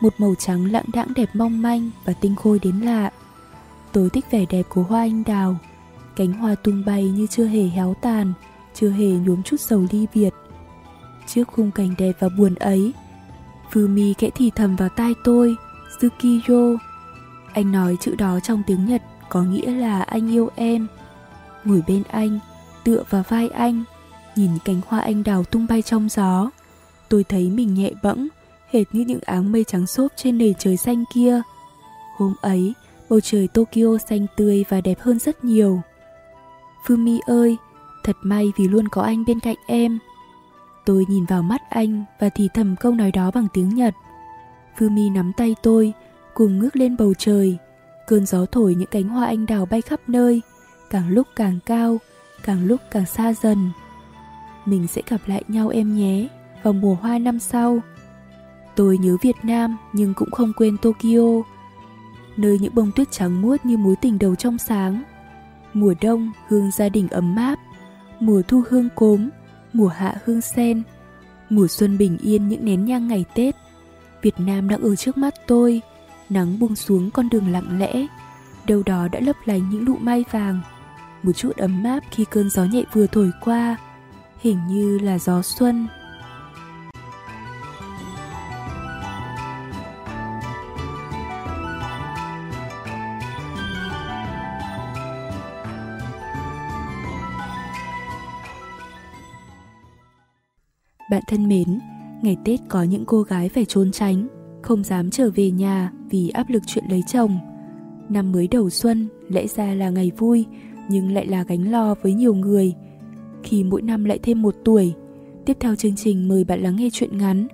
một 0.00 0.14
màu 0.18 0.34
trắng 0.38 0.72
lãng 0.72 0.84
đãng 0.92 1.14
đẹp 1.14 1.28
mong 1.32 1.62
manh 1.62 1.90
và 2.04 2.12
tinh 2.12 2.36
khôi 2.36 2.58
đến 2.58 2.80
lạ. 2.80 3.10
Tôi 3.92 4.10
thích 4.10 4.24
vẻ 4.30 4.44
đẹp 4.50 4.62
của 4.68 4.82
hoa 4.82 5.00
anh 5.00 5.24
đào, 5.24 5.56
cánh 6.16 6.32
hoa 6.32 6.54
tung 6.54 6.84
bay 6.86 7.10
như 7.10 7.26
chưa 7.26 7.44
hề 7.46 7.62
héo 7.62 7.94
tàn, 8.00 8.32
chưa 8.74 8.90
hề 8.90 9.06
nhuốm 9.06 9.42
chút 9.42 9.60
dầu 9.60 9.86
ly 9.90 10.06
Việt. 10.12 10.34
Trước 11.26 11.48
khung 11.48 11.70
cảnh 11.70 11.94
đẹp 11.98 12.12
và 12.18 12.28
buồn 12.38 12.54
ấy, 12.54 12.92
Fumi 13.72 14.14
kẽ 14.14 14.30
thì 14.34 14.50
thầm 14.50 14.76
vào 14.76 14.88
tai 14.88 15.14
tôi, 15.24 15.56
Tsukiyo. 15.98 16.76
Anh 17.52 17.72
nói 17.72 17.96
chữ 18.00 18.14
đó 18.14 18.40
trong 18.40 18.62
tiếng 18.66 18.86
Nhật 18.86 19.02
có 19.28 19.42
nghĩa 19.42 19.70
là 19.70 20.02
anh 20.02 20.30
yêu 20.30 20.50
em. 20.56 20.86
Ngồi 21.64 21.82
bên 21.88 22.02
anh, 22.10 22.38
tựa 22.84 23.02
vào 23.10 23.22
vai 23.28 23.48
anh, 23.48 23.84
nhìn 24.36 24.50
cánh 24.64 24.80
hoa 24.86 25.00
anh 25.00 25.22
đào 25.22 25.44
tung 25.44 25.66
bay 25.68 25.82
trong 25.82 26.08
gió. 26.08 26.50
Tôi 27.08 27.24
thấy 27.24 27.50
mình 27.50 27.74
nhẹ 27.74 27.90
bẫng, 28.02 28.28
hệt 28.70 28.86
như 28.92 29.04
những 29.04 29.20
áng 29.26 29.52
mây 29.52 29.64
trắng 29.64 29.86
xốp 29.86 30.12
trên 30.16 30.38
nền 30.38 30.52
trời 30.58 30.76
xanh 30.76 31.04
kia. 31.14 31.42
Hôm 32.16 32.34
ấy, 32.40 32.72
bầu 33.10 33.20
trời 33.20 33.48
Tokyo 33.48 33.98
xanh 34.08 34.26
tươi 34.36 34.64
và 34.68 34.80
đẹp 34.80 35.00
hơn 35.00 35.18
rất 35.18 35.44
nhiều. 35.44 35.80
Fumi 36.86 37.18
ơi, 37.26 37.56
thật 38.04 38.16
may 38.22 38.52
vì 38.56 38.68
luôn 38.68 38.88
có 38.88 39.02
anh 39.02 39.24
bên 39.24 39.40
cạnh 39.40 39.56
em. 39.66 39.98
Tôi 40.86 41.04
nhìn 41.08 41.24
vào 41.24 41.42
mắt 41.42 41.60
anh 41.70 42.04
và 42.20 42.28
thì 42.28 42.48
thầm 42.54 42.76
câu 42.80 42.92
nói 42.92 43.12
đó 43.12 43.30
bằng 43.30 43.46
tiếng 43.52 43.68
Nhật. 43.68 43.94
Fumi 44.80 45.12
nắm 45.12 45.32
tay 45.32 45.56
tôi, 45.62 45.92
cùng 46.34 46.58
ngước 46.58 46.76
lên 46.76 46.96
bầu 46.96 47.14
trời. 47.18 47.58
Cơn 48.06 48.26
gió 48.26 48.46
thổi 48.46 48.74
những 48.74 48.88
cánh 48.90 49.08
hoa 49.08 49.26
anh 49.26 49.46
đào 49.46 49.66
bay 49.66 49.80
khắp 49.80 50.00
nơi, 50.06 50.42
càng 50.90 51.08
lúc 51.08 51.26
càng 51.36 51.58
cao, 51.66 51.98
càng 52.42 52.66
lúc 52.66 52.80
càng 52.90 53.06
xa 53.06 53.32
dần. 53.42 53.70
Mình 54.66 54.86
sẽ 54.86 55.02
gặp 55.08 55.20
lại 55.26 55.44
nhau 55.48 55.68
em 55.68 55.96
nhé, 55.96 56.28
vào 56.62 56.72
mùa 56.72 56.94
hoa 56.94 57.18
năm 57.18 57.38
sau. 57.38 57.80
Tôi 58.76 58.98
nhớ 58.98 59.16
Việt 59.22 59.36
Nam 59.42 59.76
nhưng 59.92 60.14
cũng 60.14 60.30
không 60.30 60.52
quên 60.56 60.76
Tokyo, 60.82 61.42
nơi 62.36 62.58
những 62.58 62.74
bông 62.74 62.90
tuyết 62.96 63.10
trắng 63.10 63.42
muốt 63.42 63.66
như 63.66 63.76
mối 63.76 63.94
tình 64.00 64.18
đầu 64.18 64.34
trong 64.34 64.58
sáng. 64.58 65.02
Mùa 65.74 65.94
đông 66.00 66.32
hương 66.48 66.70
gia 66.70 66.88
đình 66.88 67.08
ấm 67.08 67.36
áp, 67.36 67.58
mùa 68.20 68.42
thu 68.48 68.62
hương 68.68 68.88
cốm, 68.94 69.28
mùa 69.72 69.88
hạ 69.88 70.14
hương 70.24 70.40
sen, 70.40 70.82
mùa 71.50 71.66
xuân 71.66 71.98
bình 71.98 72.18
yên 72.22 72.48
những 72.48 72.64
nén 72.64 72.84
nhang 72.84 73.08
ngày 73.08 73.24
Tết. 73.34 73.54
Việt 74.22 74.40
Nam 74.40 74.68
đang 74.68 74.80
ở 74.80 74.96
trước 74.96 75.18
mắt 75.18 75.34
tôi, 75.46 75.82
nắng 76.28 76.58
buông 76.58 76.76
xuống 76.76 77.10
con 77.10 77.28
đường 77.28 77.52
lặng 77.52 77.78
lẽ, 77.78 78.06
đâu 78.66 78.82
đó 78.86 79.08
đã 79.08 79.20
lấp 79.20 79.36
lánh 79.44 79.70
những 79.70 79.84
lụ 79.84 79.96
mai 79.96 80.24
vàng. 80.30 80.60
Một 81.22 81.32
chút 81.32 81.56
ấm 81.56 81.84
áp 81.84 82.00
khi 82.10 82.24
cơn 82.30 82.50
gió 82.50 82.64
nhẹ 82.64 82.82
vừa 82.92 83.06
thổi 83.06 83.30
qua, 83.40 83.76
hình 84.40 84.58
như 84.68 84.98
là 84.98 85.18
gió 85.18 85.42
xuân. 85.42 85.86
Bạn 101.10 101.22
thân 101.26 101.48
mến, 101.48 101.80
ngày 102.22 102.36
Tết 102.44 102.60
có 102.68 102.82
những 102.82 103.04
cô 103.04 103.22
gái 103.22 103.48
phải 103.48 103.64
trốn 103.64 103.90
tránh, 103.90 104.28
không 104.62 104.84
dám 104.84 105.10
trở 105.10 105.30
về 105.30 105.50
nhà 105.50 105.92
vì 106.10 106.28
áp 106.28 106.50
lực 106.50 106.62
chuyện 106.66 106.84
lấy 106.90 107.02
chồng. 107.06 107.38
Năm 108.08 108.32
mới 108.32 108.48
đầu 108.48 108.70
xuân 108.70 109.08
lẽ 109.28 109.46
ra 109.46 109.74
là 109.74 109.90
ngày 109.90 110.12
vui, 110.18 110.46
nhưng 110.88 111.12
lại 111.12 111.26
là 111.26 111.42
gánh 111.42 111.70
lo 111.70 111.94
với 112.02 112.14
nhiều 112.14 112.34
người. 112.34 112.74
Khi 113.42 113.64
mỗi 113.64 113.82
năm 113.82 114.04
lại 114.04 114.18
thêm 114.22 114.42
một 114.42 114.54
tuổi, 114.64 114.94
tiếp 115.46 115.56
theo 115.60 115.74
chương 115.74 115.96
trình 115.96 116.28
mời 116.28 116.44
bạn 116.44 116.60
lắng 116.60 116.76
nghe 116.76 116.88
chuyện 116.92 117.18
ngắn 117.18 117.46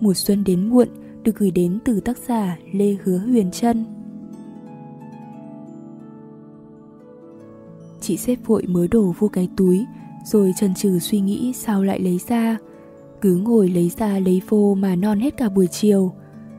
Mùa 0.00 0.14
xuân 0.14 0.44
đến 0.44 0.68
muộn 0.68 0.88
được 1.22 1.36
gửi 1.36 1.50
đến 1.50 1.78
từ 1.84 2.00
tác 2.00 2.18
giả 2.18 2.58
Lê 2.72 2.96
Hứa 3.04 3.18
Huyền 3.18 3.50
Trân. 3.50 3.84
Chị 8.00 8.16
xếp 8.16 8.36
vội 8.46 8.66
mới 8.66 8.88
đổ 8.88 9.14
vô 9.18 9.28
cái 9.28 9.48
túi, 9.56 9.84
rồi 10.24 10.52
chần 10.56 10.74
chừ 10.74 10.98
suy 10.98 11.20
nghĩ 11.20 11.52
sao 11.52 11.84
lại 11.84 12.00
lấy 12.00 12.20
ra 12.28 12.58
cứ 13.20 13.36
ngồi 13.36 13.68
lấy 13.68 13.90
ra 13.98 14.18
lấy 14.18 14.42
vô 14.48 14.74
mà 14.74 14.96
non 14.96 15.20
hết 15.20 15.36
cả 15.36 15.48
buổi 15.48 15.66
chiều. 15.66 16.12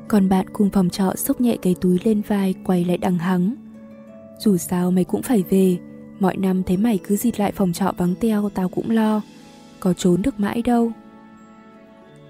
Còn 0.07 0.29
bạn 0.29 0.45
cùng 0.53 0.69
phòng 0.69 0.89
trọ 0.89 1.13
xốc 1.15 1.41
nhẹ 1.41 1.57
cái 1.61 1.75
túi 1.81 1.99
lên 2.03 2.21
vai 2.27 2.55
quay 2.65 2.85
lại 2.85 2.97
đằng 2.97 3.17
hắng. 3.17 3.55
Dù 4.39 4.57
sao 4.57 4.91
mày 4.91 5.03
cũng 5.03 5.21
phải 5.21 5.43
về, 5.49 5.77
mọi 6.19 6.37
năm 6.37 6.63
thấy 6.63 6.77
mày 6.77 6.99
cứ 7.07 7.15
dịt 7.15 7.39
lại 7.39 7.51
phòng 7.51 7.73
trọ 7.73 7.93
vắng 7.97 8.15
teo 8.19 8.49
tao 8.49 8.69
cũng 8.69 8.89
lo, 8.89 9.21
có 9.79 9.93
trốn 9.93 10.21
được 10.21 10.39
mãi 10.39 10.61
đâu. 10.61 10.91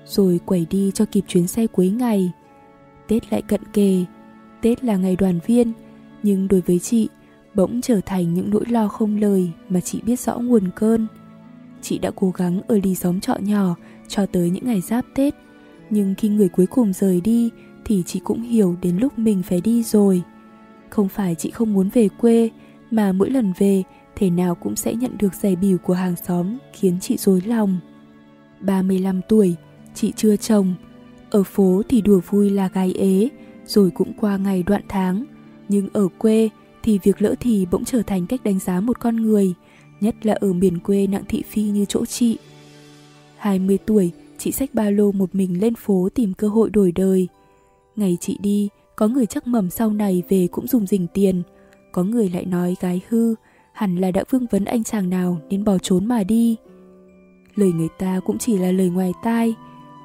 Rồi 0.05 0.39
quẩy 0.45 0.65
đi 0.69 0.91
cho 0.91 1.05
kịp 1.05 1.23
chuyến 1.27 1.47
xe 1.47 1.67
cuối 1.67 1.89
ngày. 1.89 2.31
Tết 3.07 3.31
lại 3.31 3.41
cận 3.41 3.61
kề, 3.73 4.05
Tết 4.61 4.83
là 4.83 4.95
ngày 4.95 5.15
đoàn 5.15 5.39
viên, 5.45 5.73
nhưng 6.23 6.47
đối 6.47 6.61
với 6.61 6.79
chị, 6.79 7.09
bỗng 7.55 7.81
trở 7.81 8.01
thành 8.05 8.33
những 8.33 8.49
nỗi 8.49 8.65
lo 8.69 8.87
không 8.87 9.17
lời 9.17 9.51
mà 9.69 9.81
chị 9.81 10.01
biết 10.05 10.19
rõ 10.19 10.37
nguồn 10.37 10.69
cơn. 10.75 11.07
Chị 11.81 11.99
đã 11.99 12.11
cố 12.15 12.31
gắng 12.37 12.61
ở 12.67 12.79
đi 12.79 12.95
xóm 12.95 13.19
trọ 13.19 13.35
nhỏ 13.39 13.75
cho 14.11 14.25
tới 14.25 14.49
những 14.49 14.65
ngày 14.65 14.81
giáp 14.81 15.05
Tết, 15.13 15.35
nhưng 15.89 16.15
khi 16.17 16.29
người 16.29 16.49
cuối 16.49 16.65
cùng 16.65 16.93
rời 16.93 17.21
đi 17.21 17.49
thì 17.85 18.03
chị 18.05 18.19
cũng 18.23 18.41
hiểu 18.41 18.75
đến 18.81 18.97
lúc 18.97 19.19
mình 19.19 19.43
phải 19.43 19.61
đi 19.61 19.83
rồi. 19.83 20.21
Không 20.89 21.09
phải 21.09 21.35
chị 21.35 21.51
không 21.51 21.73
muốn 21.73 21.89
về 21.93 22.07
quê, 22.09 22.49
mà 22.91 23.11
mỗi 23.11 23.29
lần 23.29 23.53
về, 23.57 23.83
thể 24.15 24.29
nào 24.29 24.55
cũng 24.55 24.75
sẽ 24.75 24.93
nhận 24.93 25.17
được 25.17 25.33
giày 25.33 25.55
bỉu 25.55 25.77
của 25.77 25.93
hàng 25.93 26.15
xóm 26.27 26.57
khiến 26.73 26.97
chị 27.01 27.17
rối 27.17 27.41
lòng. 27.41 27.79
35 28.59 29.21
tuổi, 29.29 29.55
chị 29.95 30.13
chưa 30.15 30.35
chồng. 30.35 30.73
Ở 31.29 31.43
phố 31.43 31.81
thì 31.89 32.01
đùa 32.01 32.19
vui 32.29 32.49
là 32.49 32.67
gái 32.67 32.93
ế, 32.93 33.29
rồi 33.65 33.91
cũng 33.91 34.13
qua 34.13 34.37
ngày 34.37 34.63
đoạn 34.63 34.81
tháng. 34.89 35.25
Nhưng 35.69 35.87
ở 35.93 36.07
quê 36.17 36.49
thì 36.83 36.99
việc 37.03 37.21
lỡ 37.21 37.35
thì 37.39 37.67
bỗng 37.71 37.85
trở 37.85 38.01
thành 38.01 38.27
cách 38.27 38.43
đánh 38.43 38.59
giá 38.59 38.79
một 38.79 38.99
con 38.99 39.15
người, 39.15 39.53
nhất 40.01 40.25
là 40.25 40.33
ở 40.33 40.53
miền 40.53 40.79
quê 40.79 41.07
nặng 41.07 41.23
thị 41.27 41.43
phi 41.49 41.63
như 41.63 41.85
chỗ 41.85 42.05
chị. 42.05 42.37
20 43.41 43.77
tuổi, 43.85 44.11
chị 44.37 44.51
xách 44.51 44.73
ba 44.73 44.89
lô 44.89 45.11
một 45.11 45.35
mình 45.35 45.61
lên 45.61 45.75
phố 45.75 46.09
tìm 46.15 46.33
cơ 46.33 46.47
hội 46.47 46.69
đổi 46.69 46.91
đời. 46.91 47.27
Ngày 47.95 48.17
chị 48.21 48.37
đi, 48.41 48.69
có 48.95 49.07
người 49.07 49.25
chắc 49.25 49.47
mầm 49.47 49.69
sau 49.69 49.89
này 49.89 50.23
về 50.29 50.47
cũng 50.51 50.67
dùng 50.67 50.87
dình 50.87 51.07
tiền, 51.13 51.43
có 51.91 52.03
người 52.03 52.29
lại 52.29 52.45
nói 52.45 52.75
gái 52.81 53.01
hư, 53.09 53.35
hẳn 53.73 53.95
là 53.95 54.11
đã 54.11 54.23
vương 54.29 54.45
vấn 54.51 54.65
anh 54.65 54.83
chàng 54.83 55.09
nào 55.09 55.37
nên 55.49 55.63
bỏ 55.63 55.77
trốn 55.77 56.05
mà 56.05 56.23
đi. 56.23 56.55
Lời 57.55 57.71
người 57.71 57.87
ta 57.99 58.19
cũng 58.25 58.37
chỉ 58.37 58.57
là 58.57 58.71
lời 58.71 58.89
ngoài 58.89 59.13
tai, 59.23 59.55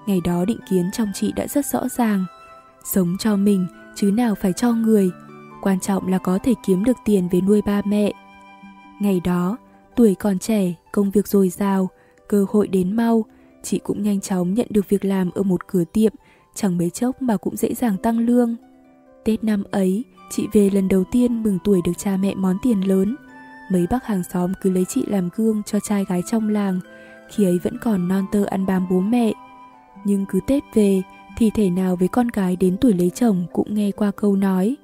ngày 0.07 0.21
đó 0.25 0.45
định 0.45 0.61
kiến 0.71 0.91
trong 0.93 1.09
chị 1.15 1.33
đã 1.37 1.47
rất 1.47 1.67
rõ 1.67 1.89
ràng. 1.89 2.25
Sống 2.85 3.17
cho 3.19 3.37
mình 3.37 3.67
chứ 3.95 4.11
nào 4.11 4.35
phải 4.35 4.53
cho 4.53 4.73
người, 4.73 5.11
quan 5.63 5.81
trọng 5.81 6.07
là 6.09 6.19
có 6.19 6.39
thể 6.45 6.55
kiếm 6.67 6.85
được 6.85 6.97
tiền 7.05 7.29
về 7.31 7.41
nuôi 7.41 7.63
ba 7.67 7.83
mẹ. 7.85 8.13
Ngày 9.01 9.21
đó, 9.25 9.57
tuổi 9.97 10.15
còn 10.15 10.39
trẻ, 10.39 10.75
công 10.93 11.11
việc 11.11 11.29
dồi 11.29 11.49
dào, 11.49 11.89
cơ 12.29 12.47
hội 12.49 12.69
đến 12.69 12.97
mau, 12.97 13.25
chị 13.63 13.79
cũng 13.79 14.03
nhanh 14.03 14.21
chóng 14.21 14.55
nhận 14.55 14.67
được 14.71 14.89
việc 14.89 15.05
làm 15.05 15.31
ở 15.31 15.43
một 15.43 15.67
cửa 15.67 15.85
tiệm, 15.93 16.13
chẳng 16.55 16.79
mấy 16.79 16.91
chốc 16.91 17.23
mà 17.23 17.37
cũng 17.37 17.57
dễ 17.57 17.75
dàng 17.75 17.97
tăng 17.97 18.19
lương. 18.19 18.57
Tết 19.25 19.45
năm 19.45 19.65
ấy, 19.71 20.05
chị 20.31 20.47
về 20.53 20.71
lần 20.71 20.89
đầu 20.89 21.05
tiên 21.13 21.43
mừng 21.43 21.59
tuổi 21.65 21.81
được 21.85 21.93
cha 21.99 22.17
mẹ 22.17 22.35
món 22.35 22.57
tiền 22.63 22.89
lớn. 22.89 23.17
Mấy 23.73 23.87
bác 23.91 24.05
hàng 24.05 24.23
xóm 24.33 24.53
cứ 24.63 24.71
lấy 24.71 24.85
chị 24.85 25.05
làm 25.07 25.29
gương 25.37 25.63
cho 25.67 25.81
trai 25.81 26.05
gái 26.05 26.23
trong 26.31 26.49
làng, 26.49 26.81
khi 27.31 27.45
ấy 27.45 27.59
vẫn 27.63 27.79
còn 27.83 28.09
non 28.09 28.25
tơ 28.33 28.45
ăn 28.45 28.67
bám 28.67 28.87
bố 28.91 29.01
mẹ. 29.01 29.33
Nhưng 30.05 30.27
cứ 30.29 30.41
Tết 30.47 30.63
về 30.75 31.03
thì 31.37 31.51
thể 31.55 31.71
nào 31.71 31.97
với 31.97 32.09
con 32.09 32.29
gái 32.29 32.57
đến 32.57 32.77
tuổi 32.81 32.93
lấy 32.93 33.11
chồng 33.11 33.47
cũng 33.53 33.75
nghe 33.75 33.91
qua 33.91 34.11
câu 34.17 34.37
nói. 34.37 34.77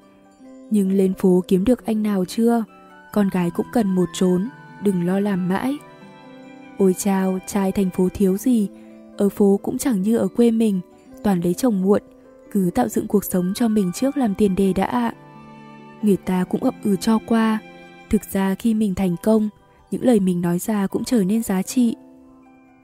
Nhưng 0.69 0.91
lên 0.91 1.13
phố 1.13 1.43
kiếm 1.47 1.65
được 1.65 1.85
anh 1.85 2.03
nào 2.03 2.25
chưa? 2.25 2.63
Con 3.13 3.29
gái 3.29 3.51
cũng 3.55 3.65
cần 3.73 3.95
một 3.95 4.09
trốn, 4.13 4.49
đừng 4.83 5.05
lo 5.05 5.19
làm 5.19 5.49
mãi. 5.49 5.77
Ôi 6.77 6.95
chao, 6.97 7.39
trai 7.47 7.71
thành 7.71 7.89
phố 7.89 8.09
thiếu 8.13 8.37
gì, 8.37 8.69
ở 9.17 9.29
phố 9.29 9.59
cũng 9.63 9.77
chẳng 9.77 10.01
như 10.01 10.17
ở 10.17 10.27
quê 10.27 10.51
mình, 10.51 10.81
toàn 11.23 11.41
lấy 11.41 11.53
chồng 11.53 11.81
muộn, 11.81 12.01
cứ 12.51 12.69
tạo 12.75 12.89
dựng 12.89 13.07
cuộc 13.07 13.23
sống 13.23 13.53
cho 13.55 13.67
mình 13.67 13.91
trước 13.95 14.17
làm 14.17 14.35
tiền 14.35 14.55
đề 14.55 14.73
đã 14.73 14.85
ạ. 14.85 15.13
Người 16.01 16.17
ta 16.17 16.43
cũng 16.43 16.63
ậm 16.63 16.73
ừ 16.83 16.95
cho 16.95 17.19
qua, 17.27 17.59
thực 18.09 18.21
ra 18.31 18.55
khi 18.55 18.73
mình 18.73 18.95
thành 18.95 19.15
công, 19.23 19.49
những 19.91 20.03
lời 20.03 20.19
mình 20.19 20.41
nói 20.41 20.59
ra 20.59 20.87
cũng 20.87 21.03
trở 21.03 21.23
nên 21.23 21.43
giá 21.43 21.61
trị. 21.61 21.95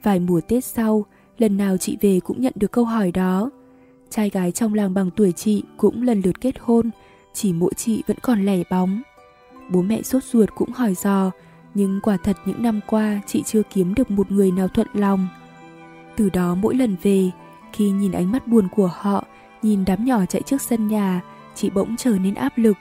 Vài 0.03 0.19
mùa 0.19 0.41
Tết 0.41 0.65
sau, 0.65 1.05
lần 1.37 1.57
nào 1.57 1.77
chị 1.77 1.97
về 2.01 2.19
cũng 2.19 2.41
nhận 2.41 2.53
được 2.55 2.71
câu 2.71 2.85
hỏi 2.85 3.11
đó. 3.11 3.49
Trai 4.09 4.29
gái 4.29 4.51
trong 4.51 4.73
làng 4.73 4.93
bằng 4.93 5.09
tuổi 5.15 5.31
chị 5.31 5.63
cũng 5.77 6.01
lần 6.01 6.21
lượt 6.21 6.41
kết 6.41 6.55
hôn, 6.59 6.89
chỉ 7.33 7.53
mỗi 7.53 7.73
chị 7.73 8.03
vẫn 8.07 8.17
còn 8.21 8.45
lẻ 8.45 8.63
bóng. 8.69 9.01
Bố 9.69 9.81
mẹ 9.81 10.01
sốt 10.01 10.23
ruột 10.23 10.49
cũng 10.55 10.71
hỏi 10.71 10.93
dò, 10.95 11.31
nhưng 11.73 11.99
quả 12.01 12.17
thật 12.17 12.37
những 12.45 12.63
năm 12.63 12.79
qua 12.87 13.21
chị 13.27 13.43
chưa 13.45 13.61
kiếm 13.73 13.95
được 13.95 14.11
một 14.11 14.31
người 14.31 14.51
nào 14.51 14.67
thuận 14.67 14.87
lòng. 14.93 15.27
Từ 16.17 16.29
đó 16.29 16.55
mỗi 16.55 16.75
lần 16.75 16.95
về, 17.01 17.31
khi 17.73 17.89
nhìn 17.89 18.11
ánh 18.11 18.31
mắt 18.31 18.47
buồn 18.47 18.67
của 18.75 18.91
họ, 18.93 19.25
nhìn 19.61 19.85
đám 19.85 20.05
nhỏ 20.05 20.25
chạy 20.25 20.41
trước 20.41 20.61
sân 20.61 20.87
nhà, 20.87 21.21
chị 21.55 21.69
bỗng 21.69 21.95
trở 21.97 22.11
nên 22.11 22.33
áp 22.33 22.57
lực. 22.57 22.77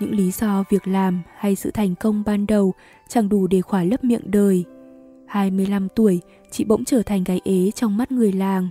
Những 0.00 0.14
lý 0.14 0.30
do 0.30 0.64
việc 0.70 0.88
làm 0.88 1.22
hay 1.36 1.56
sự 1.56 1.70
thành 1.70 1.94
công 1.94 2.22
ban 2.26 2.46
đầu 2.46 2.74
chẳng 3.08 3.28
đủ 3.28 3.46
để 3.46 3.60
khỏa 3.60 3.84
lấp 3.84 4.04
miệng 4.04 4.30
đời. 4.30 4.64
25 5.26 5.88
tuổi, 5.88 6.20
chị 6.50 6.64
bỗng 6.64 6.84
trở 6.84 7.02
thành 7.02 7.24
gái 7.24 7.40
ế 7.44 7.70
trong 7.70 7.96
mắt 7.96 8.12
người 8.12 8.32
làng. 8.32 8.68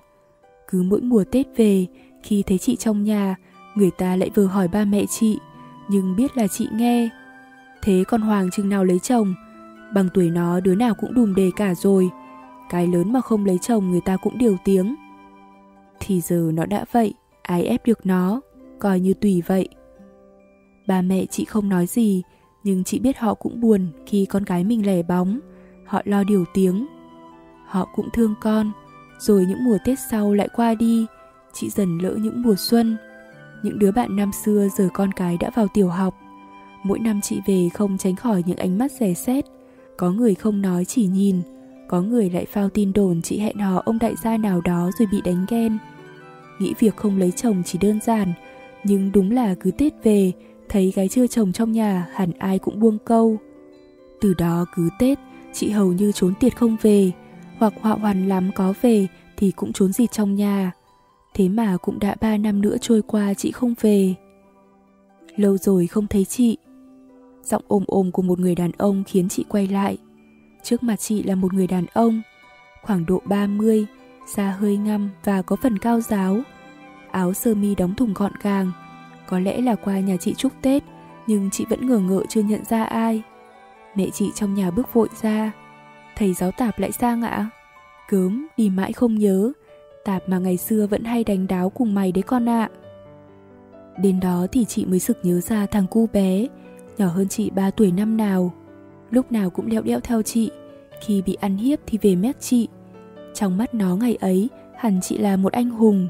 Cứ 0.67 0.83
mỗi 0.83 1.01
mùa 1.01 1.23
Tết 1.23 1.47
về, 1.55 1.85
khi 2.23 2.43
thấy 2.43 2.57
chị 2.57 2.75
trong 2.75 3.03
nhà, 3.03 3.35
người 3.75 3.91
ta 3.97 4.15
lại 4.15 4.29
vừa 4.35 4.45
hỏi 4.45 4.67
ba 4.67 4.85
mẹ 4.85 5.05
chị, 5.09 5.39
nhưng 5.89 6.15
biết 6.15 6.37
là 6.37 6.47
chị 6.47 6.67
nghe. 6.73 7.09
Thế 7.81 8.03
con 8.07 8.21
Hoàng 8.21 8.49
chừng 8.51 8.69
nào 8.69 8.83
lấy 8.83 8.99
chồng? 8.99 9.33
Bằng 9.93 10.09
tuổi 10.13 10.29
nó 10.29 10.59
đứa 10.59 10.75
nào 10.75 10.93
cũng 10.95 11.13
đùm 11.13 11.35
đề 11.35 11.51
cả 11.55 11.75
rồi. 11.75 12.09
Cái 12.69 12.87
lớn 12.87 13.13
mà 13.13 13.21
không 13.21 13.45
lấy 13.45 13.57
chồng 13.57 13.91
người 13.91 14.01
ta 14.01 14.17
cũng 14.17 14.37
điều 14.37 14.57
tiếng. 14.63 14.95
Thì 15.99 16.21
giờ 16.21 16.51
nó 16.53 16.65
đã 16.65 16.85
vậy, 16.91 17.13
ai 17.41 17.63
ép 17.63 17.85
được 17.85 18.05
nó, 18.05 18.41
coi 18.79 18.99
như 18.99 19.13
tùy 19.13 19.43
vậy. 19.47 19.69
Ba 20.87 21.01
mẹ 21.01 21.25
chị 21.25 21.45
không 21.45 21.69
nói 21.69 21.85
gì, 21.85 22.23
nhưng 22.63 22.83
chị 22.83 22.99
biết 22.99 23.17
họ 23.17 23.33
cũng 23.33 23.61
buồn 23.61 23.91
khi 24.05 24.25
con 24.25 24.43
gái 24.43 24.63
mình 24.63 24.85
lẻ 24.85 25.03
bóng. 25.03 25.39
Họ 25.85 26.01
lo 26.05 26.23
điều 26.23 26.45
tiếng. 26.53 26.87
Họ 27.65 27.87
cũng 27.95 28.09
thương 28.13 28.35
con, 28.41 28.71
rồi 29.19 29.45
những 29.45 29.63
mùa 29.63 29.77
Tết 29.85 29.99
sau 30.11 30.33
lại 30.33 30.49
qua 30.55 30.75
đi, 30.75 31.05
chị 31.53 31.69
dần 31.69 31.97
lỡ 31.97 32.15
những 32.15 32.41
mùa 32.41 32.55
xuân. 32.55 32.97
Những 33.63 33.79
đứa 33.79 33.91
bạn 33.91 34.15
năm 34.15 34.31
xưa 34.31 34.67
giờ 34.77 34.89
con 34.93 35.11
cái 35.11 35.37
đã 35.37 35.49
vào 35.55 35.67
tiểu 35.73 35.87
học. 35.87 36.15
Mỗi 36.83 36.99
năm 36.99 37.21
chị 37.21 37.41
về 37.45 37.69
không 37.73 37.97
tránh 37.97 38.15
khỏi 38.15 38.43
những 38.45 38.57
ánh 38.57 38.77
mắt 38.77 38.91
rẻ 38.91 39.13
xét. 39.13 39.45
Có 39.97 40.11
người 40.11 40.35
không 40.35 40.61
nói 40.61 40.85
chỉ 40.85 41.07
nhìn, 41.07 41.41
có 41.87 42.01
người 42.01 42.29
lại 42.29 42.45
phao 42.45 42.69
tin 42.69 42.93
đồn 42.93 43.21
chị 43.21 43.39
hẹn 43.39 43.57
hò 43.57 43.81
ông 43.85 43.99
đại 43.99 44.15
gia 44.23 44.37
nào 44.37 44.61
đó 44.61 44.91
rồi 44.99 45.07
bị 45.11 45.21
đánh 45.21 45.45
ghen. 45.49 45.77
Nghĩ 46.59 46.73
việc 46.79 46.95
không 46.95 47.17
lấy 47.17 47.31
chồng 47.31 47.63
chỉ 47.65 47.79
đơn 47.81 47.99
giản, 48.01 48.33
nhưng 48.83 49.11
đúng 49.11 49.31
là 49.31 49.55
cứ 49.59 49.71
Tết 49.71 49.93
về, 50.03 50.31
thấy 50.69 50.91
gái 50.95 51.07
chưa 51.07 51.27
chồng 51.27 51.51
trong 51.51 51.71
nhà 51.71 52.07
hẳn 52.13 52.31
ai 52.39 52.59
cũng 52.59 52.79
buông 52.79 52.97
câu. 53.05 53.37
Từ 54.21 54.33
đó 54.33 54.65
cứ 54.75 54.89
Tết, 54.99 55.19
chị 55.53 55.69
hầu 55.69 55.93
như 55.93 56.11
trốn 56.11 56.33
tiệt 56.39 56.57
không 56.57 56.77
về, 56.81 57.11
hoặc 57.57 57.73
họa 57.81 57.93
hoàn 57.93 58.29
lắm 58.29 58.51
có 58.55 58.73
về 58.81 59.07
thì 59.37 59.51
cũng 59.51 59.73
trốn 59.73 59.93
gì 59.93 60.07
trong 60.11 60.35
nhà. 60.35 60.71
Thế 61.33 61.49
mà 61.49 61.77
cũng 61.77 61.99
đã 61.99 62.15
ba 62.21 62.37
năm 62.37 62.61
nữa 62.61 62.77
trôi 62.81 63.01
qua 63.01 63.33
chị 63.33 63.51
không 63.51 63.73
về. 63.81 64.15
Lâu 65.35 65.57
rồi 65.57 65.87
không 65.87 66.07
thấy 66.07 66.25
chị. 66.25 66.57
Giọng 67.49 67.63
ôm 67.67 67.83
ôm 67.87 68.11
của 68.11 68.21
một 68.21 68.39
người 68.39 68.55
đàn 68.55 68.71
ông 68.77 69.03
khiến 69.07 69.29
chị 69.29 69.45
quay 69.49 69.67
lại. 69.67 69.97
Trước 70.63 70.83
mặt 70.83 70.95
chị 70.95 71.23
là 71.23 71.35
một 71.35 71.53
người 71.53 71.67
đàn 71.67 71.85
ông, 71.93 72.21
khoảng 72.81 73.05
độ 73.05 73.21
30, 73.25 73.85
da 74.35 74.51
hơi 74.51 74.77
ngăm 74.77 75.09
và 75.23 75.41
có 75.41 75.55
phần 75.55 75.77
cao 75.77 76.01
giáo. 76.01 76.39
Áo 77.11 77.33
sơ 77.33 77.55
mi 77.55 77.75
đóng 77.75 77.95
thùng 77.95 78.13
gọn 78.13 78.31
gàng, 78.41 78.71
có 79.27 79.39
lẽ 79.39 79.61
là 79.61 79.75
qua 79.75 79.99
nhà 79.99 80.17
chị 80.17 80.33
chúc 80.33 80.53
Tết, 80.61 80.83
nhưng 81.27 81.49
chị 81.49 81.65
vẫn 81.69 81.87
ngờ 81.87 81.99
ngợ 81.99 82.23
chưa 82.29 82.41
nhận 82.41 82.65
ra 82.65 82.83
ai. 82.83 83.21
Mẹ 83.95 84.09
chị 84.13 84.31
trong 84.35 84.53
nhà 84.53 84.71
bước 84.71 84.93
vội 84.93 85.09
ra. 85.21 85.51
Thầy 86.15 86.33
giáo 86.33 86.51
tạp 86.51 86.79
lại 86.79 86.91
sang 86.91 87.21
ạ? 87.21 87.49
Cớm, 88.09 88.47
đi 88.57 88.69
mãi 88.69 88.93
không 88.93 89.15
nhớ. 89.15 89.51
Tạp 90.05 90.29
mà 90.29 90.39
ngày 90.39 90.57
xưa 90.57 90.87
vẫn 90.87 91.03
hay 91.03 91.23
đánh 91.23 91.47
đáo 91.47 91.69
cùng 91.69 91.95
mày 91.95 92.11
đấy 92.11 92.23
con 92.23 92.49
ạ. 92.49 92.69
Đến 94.01 94.19
đó 94.19 94.47
thì 94.51 94.65
chị 94.65 94.85
mới 94.85 94.99
sực 94.99 95.17
nhớ 95.23 95.39
ra 95.41 95.65
thằng 95.65 95.87
cu 95.87 96.07
bé, 96.13 96.47
nhỏ 96.99 97.07
hơn 97.07 97.27
chị 97.27 97.49
3 97.49 97.71
tuổi 97.71 97.91
năm 97.91 98.17
nào. 98.17 98.53
Lúc 99.11 99.31
nào 99.31 99.49
cũng 99.49 99.69
đeo 99.69 99.81
đeo 99.81 99.99
theo 99.99 100.21
chị, 100.21 100.51
khi 101.01 101.21
bị 101.21 101.33
ăn 101.33 101.57
hiếp 101.57 101.79
thì 101.87 101.97
về 102.01 102.15
mét 102.15 102.41
chị. 102.41 102.67
Trong 103.33 103.57
mắt 103.57 103.73
nó 103.73 103.95
ngày 103.95 104.15
ấy, 104.15 104.49
hẳn 104.77 104.99
chị 105.01 105.17
là 105.17 105.37
một 105.37 105.53
anh 105.53 105.69
hùng. 105.69 106.07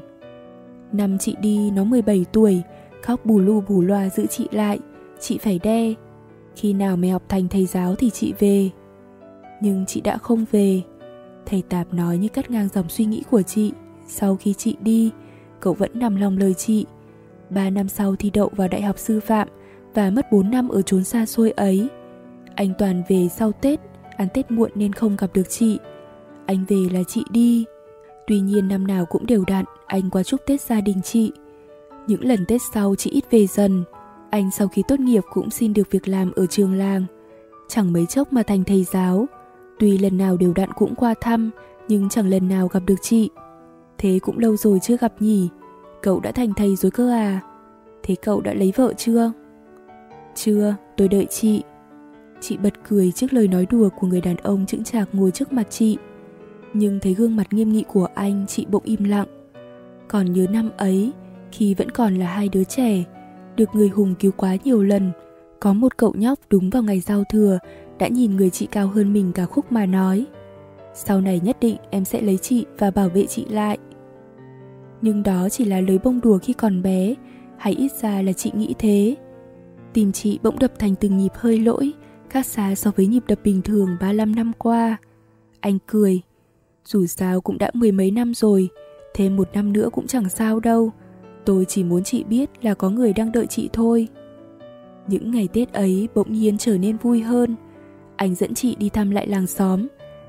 Năm 0.92 1.18
chị 1.18 1.36
đi 1.40 1.70
nó 1.70 1.84
17 1.84 2.24
tuổi, 2.32 2.62
khóc 3.02 3.20
bù 3.24 3.38
lu 3.40 3.60
bù 3.68 3.82
loa 3.82 4.08
giữ 4.08 4.26
chị 4.26 4.48
lại, 4.50 4.78
chị 5.20 5.38
phải 5.38 5.60
đe. 5.62 5.94
Khi 6.56 6.72
nào 6.72 6.96
mày 6.96 7.10
học 7.10 7.22
thành 7.28 7.48
thầy 7.48 7.66
giáo 7.66 7.94
thì 7.94 8.10
chị 8.10 8.32
về. 8.38 8.70
Nhưng 9.60 9.86
chị 9.86 10.00
đã 10.00 10.18
không 10.18 10.44
về. 10.52 10.82
Thầy 11.46 11.62
Tạp 11.68 11.94
nói 11.94 12.18
như 12.18 12.28
cắt 12.28 12.50
ngang 12.50 12.68
dòng 12.68 12.88
suy 12.88 13.04
nghĩ 13.04 13.22
của 13.30 13.42
chị. 13.42 13.72
Sau 14.06 14.36
khi 14.36 14.54
chị 14.54 14.76
đi, 14.80 15.10
cậu 15.60 15.74
vẫn 15.74 15.90
nằm 15.94 16.16
lòng 16.16 16.38
lời 16.38 16.54
chị. 16.54 16.86
Ba 17.50 17.70
năm 17.70 17.88
sau 17.88 18.16
thi 18.16 18.30
đậu 18.30 18.50
vào 18.56 18.68
đại 18.68 18.82
học 18.82 18.98
sư 18.98 19.20
phạm 19.20 19.48
và 19.94 20.10
mất 20.10 20.32
4 20.32 20.50
năm 20.50 20.68
ở 20.68 20.82
chốn 20.82 21.04
xa 21.04 21.26
xôi 21.26 21.50
ấy. 21.50 21.88
Anh 22.54 22.72
Toàn 22.78 23.02
về 23.08 23.28
sau 23.28 23.52
Tết, 23.52 23.80
ăn 24.16 24.28
Tết 24.34 24.50
muộn 24.50 24.70
nên 24.74 24.92
không 24.92 25.16
gặp 25.16 25.30
được 25.34 25.48
chị. 25.48 25.78
Anh 26.46 26.64
về 26.68 26.86
là 26.92 27.00
chị 27.08 27.22
đi. 27.30 27.64
Tuy 28.26 28.40
nhiên 28.40 28.68
năm 28.68 28.86
nào 28.86 29.04
cũng 29.06 29.26
đều 29.26 29.44
đặn, 29.46 29.64
anh 29.86 30.10
qua 30.10 30.22
chúc 30.22 30.40
Tết 30.46 30.60
gia 30.60 30.80
đình 30.80 31.02
chị. 31.02 31.32
Những 32.06 32.24
lần 32.24 32.44
Tết 32.48 32.60
sau 32.74 32.94
chị 32.94 33.10
ít 33.10 33.24
về 33.30 33.46
dần. 33.46 33.84
Anh 34.30 34.50
sau 34.50 34.68
khi 34.68 34.82
tốt 34.88 35.00
nghiệp 35.00 35.22
cũng 35.32 35.50
xin 35.50 35.72
được 35.72 35.90
việc 35.90 36.08
làm 36.08 36.32
ở 36.32 36.46
trường 36.46 36.74
làng. 36.74 37.04
Chẳng 37.68 37.92
mấy 37.92 38.06
chốc 38.06 38.32
mà 38.32 38.42
thành 38.42 38.64
thầy 38.64 38.84
giáo. 38.84 39.26
Tuy 39.78 39.98
lần 39.98 40.18
nào 40.18 40.36
đều 40.36 40.52
đặn 40.52 40.72
cũng 40.72 40.94
qua 40.94 41.14
thăm, 41.20 41.50
nhưng 41.88 42.08
chẳng 42.08 42.28
lần 42.28 42.48
nào 42.48 42.68
gặp 42.68 42.80
được 42.86 43.02
chị. 43.02 43.30
Thế 43.98 44.18
cũng 44.22 44.38
lâu 44.38 44.56
rồi 44.56 44.78
chưa 44.82 44.96
gặp 44.96 45.12
nhỉ? 45.20 45.48
Cậu 46.02 46.20
đã 46.20 46.32
thành 46.32 46.54
thầy 46.54 46.76
rồi 46.76 46.90
cơ 46.90 47.10
à? 47.10 47.40
Thế 48.02 48.14
cậu 48.14 48.40
đã 48.40 48.54
lấy 48.54 48.72
vợ 48.76 48.92
chưa? 48.96 49.32
Chưa, 50.44 50.74
tôi 50.96 51.08
đợi 51.08 51.26
chị. 51.30 51.62
Chị 52.40 52.56
bật 52.56 52.72
cười 52.88 53.12
trước 53.12 53.32
lời 53.32 53.48
nói 53.48 53.66
đùa 53.70 53.88
của 54.00 54.06
người 54.06 54.20
đàn 54.20 54.36
ông 54.36 54.66
chững 54.66 54.84
chạc 54.84 55.08
ngồi 55.12 55.30
trước 55.30 55.52
mặt 55.52 55.66
chị. 55.70 55.98
Nhưng 56.74 57.00
thấy 57.00 57.14
gương 57.14 57.36
mặt 57.36 57.52
nghiêm 57.52 57.72
nghị 57.72 57.84
của 57.88 58.08
anh, 58.14 58.44
chị 58.48 58.66
bỗng 58.70 58.82
im 58.84 59.04
lặng. 59.04 59.26
Còn 60.08 60.32
nhớ 60.32 60.46
năm 60.50 60.70
ấy, 60.76 61.12
khi 61.52 61.74
vẫn 61.74 61.90
còn 61.90 62.14
là 62.14 62.26
hai 62.26 62.48
đứa 62.48 62.64
trẻ, 62.64 63.04
được 63.56 63.68
người 63.74 63.88
hùng 63.88 64.14
cứu 64.20 64.32
quá 64.36 64.56
nhiều 64.64 64.82
lần, 64.82 65.12
có 65.60 65.72
một 65.72 65.96
cậu 65.96 66.14
nhóc 66.16 66.38
đúng 66.50 66.70
vào 66.70 66.82
ngày 66.82 67.00
giao 67.00 67.24
thừa 67.24 67.58
đã 67.98 68.08
nhìn 68.08 68.36
người 68.36 68.50
chị 68.50 68.66
cao 68.66 68.86
hơn 68.86 69.12
mình 69.12 69.32
cả 69.32 69.46
khúc 69.46 69.72
mà 69.72 69.86
nói 69.86 70.26
Sau 70.94 71.20
này 71.20 71.40
nhất 71.44 71.56
định 71.60 71.76
em 71.90 72.04
sẽ 72.04 72.20
lấy 72.20 72.36
chị 72.36 72.66
và 72.78 72.90
bảo 72.90 73.08
vệ 73.08 73.26
chị 73.26 73.46
lại 73.50 73.78
Nhưng 75.02 75.22
đó 75.22 75.48
chỉ 75.48 75.64
là 75.64 75.80
lời 75.80 75.98
bông 76.04 76.20
đùa 76.20 76.38
khi 76.42 76.52
còn 76.52 76.82
bé 76.82 77.14
Hay 77.56 77.72
ít 77.72 77.92
ra 77.92 78.22
là 78.22 78.32
chị 78.32 78.50
nghĩ 78.54 78.74
thế 78.78 79.16
Tim 79.92 80.12
chị 80.12 80.38
bỗng 80.42 80.58
đập 80.58 80.72
thành 80.78 80.94
từng 80.94 81.16
nhịp 81.16 81.32
hơi 81.34 81.58
lỗi 81.58 81.92
Khác 82.30 82.46
xa 82.46 82.74
so 82.74 82.90
với 82.96 83.06
nhịp 83.06 83.22
đập 83.28 83.38
bình 83.44 83.62
thường 83.62 83.96
35 84.00 84.34
năm 84.34 84.52
qua 84.58 84.96
Anh 85.60 85.78
cười 85.86 86.20
Dù 86.84 87.06
sao 87.06 87.40
cũng 87.40 87.58
đã 87.58 87.70
mười 87.74 87.92
mấy 87.92 88.10
năm 88.10 88.34
rồi 88.34 88.68
Thêm 89.14 89.36
một 89.36 89.48
năm 89.52 89.72
nữa 89.72 89.88
cũng 89.92 90.06
chẳng 90.06 90.28
sao 90.28 90.60
đâu 90.60 90.92
Tôi 91.46 91.64
chỉ 91.64 91.84
muốn 91.84 92.04
chị 92.04 92.24
biết 92.24 92.50
là 92.62 92.74
có 92.74 92.90
người 92.90 93.12
đang 93.12 93.32
đợi 93.32 93.46
chị 93.46 93.68
thôi 93.72 94.08
những 95.10 95.30
ngày 95.30 95.48
Tết 95.52 95.72
ấy 95.72 96.08
bỗng 96.14 96.32
nhiên 96.32 96.58
trở 96.58 96.78
nên 96.78 96.96
vui 96.96 97.20
hơn. 97.20 97.56
Anh 98.16 98.34
dẫn 98.34 98.54
chị 98.54 98.76
đi 98.78 98.88
thăm 98.88 99.10
lại 99.10 99.26
làng 99.26 99.46
xóm, 99.46 99.86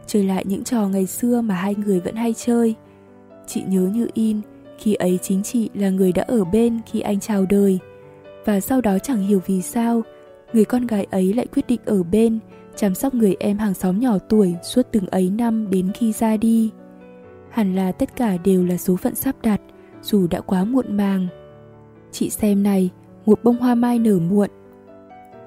chơi 0.07 0.23
lại 0.23 0.45
những 0.47 0.63
trò 0.63 0.87
ngày 0.87 1.05
xưa 1.05 1.41
mà 1.41 1.55
hai 1.55 1.75
người 1.75 1.99
vẫn 1.99 2.15
hay 2.15 2.33
chơi. 2.33 2.75
Chị 3.47 3.63
nhớ 3.67 3.81
như 3.81 4.07
in, 4.13 4.41
khi 4.77 4.93
ấy 4.93 5.19
chính 5.21 5.43
chị 5.43 5.69
là 5.73 5.89
người 5.89 6.11
đã 6.11 6.23
ở 6.23 6.43
bên 6.43 6.79
khi 6.91 6.99
anh 6.99 7.19
chào 7.19 7.45
đời. 7.45 7.79
Và 8.45 8.59
sau 8.59 8.81
đó 8.81 8.99
chẳng 8.99 9.21
hiểu 9.27 9.41
vì 9.45 9.61
sao, 9.61 10.01
người 10.53 10.65
con 10.65 10.87
gái 10.87 11.07
ấy 11.11 11.33
lại 11.33 11.47
quyết 11.53 11.67
định 11.67 11.79
ở 11.85 12.03
bên, 12.03 12.39
chăm 12.75 12.95
sóc 12.95 13.13
người 13.13 13.35
em 13.39 13.57
hàng 13.57 13.73
xóm 13.73 13.99
nhỏ 13.99 14.17
tuổi 14.29 14.55
suốt 14.63 14.87
từng 14.91 15.07
ấy 15.07 15.29
năm 15.29 15.69
đến 15.69 15.91
khi 15.93 16.11
ra 16.11 16.37
đi. 16.37 16.69
Hẳn 17.49 17.75
là 17.75 17.91
tất 17.91 18.15
cả 18.15 18.37
đều 18.37 18.65
là 18.65 18.77
số 18.77 18.95
phận 18.95 19.15
sắp 19.15 19.35
đặt, 19.43 19.61
dù 20.01 20.27
đã 20.27 20.41
quá 20.41 20.63
muộn 20.63 20.97
màng. 20.97 21.27
Chị 22.11 22.29
xem 22.29 22.63
này, 22.63 22.89
một 23.25 23.43
bông 23.43 23.57
hoa 23.57 23.75
mai 23.75 23.99
nở 23.99 24.19
muộn, 24.19 24.49